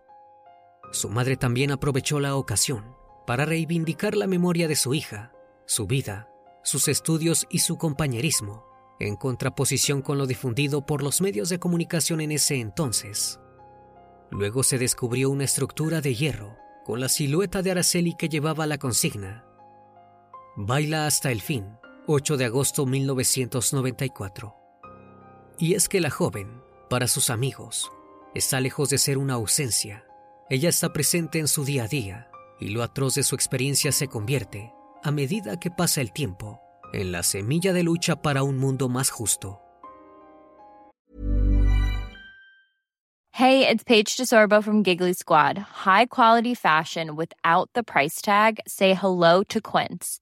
Su 0.95 1.09
madre 1.09 1.35
también 1.35 1.71
aprovechó 1.71 2.21
la 2.21 2.37
ocasión 2.37 2.95
para 3.27 3.43
reivindicar 3.43 4.15
la 4.15 4.27
memoria 4.27 4.69
de 4.69 4.77
su 4.77 4.93
hija, 4.93 5.33
su 5.65 5.87
vida, 5.87 6.29
sus 6.63 6.87
estudios 6.87 7.45
y 7.49 7.59
su 7.59 7.77
compañerismo, 7.77 8.65
en 9.01 9.17
contraposición 9.17 10.01
con 10.01 10.17
lo 10.17 10.25
difundido 10.25 10.85
por 10.85 11.03
los 11.03 11.19
medios 11.19 11.49
de 11.49 11.59
comunicación 11.59 12.21
en 12.21 12.31
ese 12.31 12.61
entonces. 12.61 13.41
Luego 14.31 14.63
se 14.63 14.77
descubrió 14.77 15.31
una 15.31 15.43
estructura 15.43 15.99
de 15.99 16.15
hierro 16.15 16.55
con 16.85 17.01
la 17.01 17.09
silueta 17.09 17.61
de 17.61 17.71
Araceli 17.71 18.15
que 18.15 18.29
llevaba 18.29 18.65
la 18.65 18.77
consigna. 18.77 19.43
Baila 20.55 21.07
hasta 21.07 21.29
el 21.29 21.41
fin, 21.41 21.77
8 22.07 22.37
de 22.37 22.45
agosto 22.45 22.85
1994. 22.85 24.55
Y 25.59 25.73
es 25.73 25.89
que 25.89 25.99
la 25.99 26.09
joven, 26.09 26.61
para 26.89 27.09
sus 27.09 27.29
amigos, 27.29 27.91
está 28.33 28.61
lejos 28.61 28.89
de 28.89 28.97
ser 28.97 29.17
una 29.17 29.33
ausencia. 29.33 30.04
Ella 30.47 30.69
está 30.69 30.93
presente 30.93 31.39
en 31.39 31.47
su 31.47 31.65
día 31.65 31.85
a 31.85 31.87
día 31.87 32.29
y 32.59 32.69
lo 32.69 32.83
atroz 32.83 33.15
de 33.15 33.23
su 33.23 33.33
experiencia 33.33 33.91
se 33.91 34.07
convierte, 34.07 34.71
a 35.03 35.09
medida 35.09 35.59
que 35.59 35.71
pasa 35.71 36.01
el 36.01 36.13
tiempo, 36.13 36.61
en 36.93 37.11
la 37.11 37.23
semilla 37.23 37.73
de 37.73 37.81
lucha 37.81 38.21
para 38.21 38.43
un 38.43 38.57
mundo 38.59 38.87
más 38.87 39.09
justo. 39.09 39.59
Hey, 43.31 43.67
it's 43.67 43.83
Paige 43.83 44.15
DeSorbo 44.15 44.63
from 44.63 44.83
Giggly 44.83 45.13
Squad. 45.13 45.57
High 45.57 46.05
quality 46.05 46.53
fashion 46.53 47.17
without 47.17 47.69
the 47.73 47.83
price 47.83 48.21
tag. 48.21 48.59
Say 48.65 48.93
hello 48.93 49.43
to 49.49 49.59
Quince. 49.59 50.21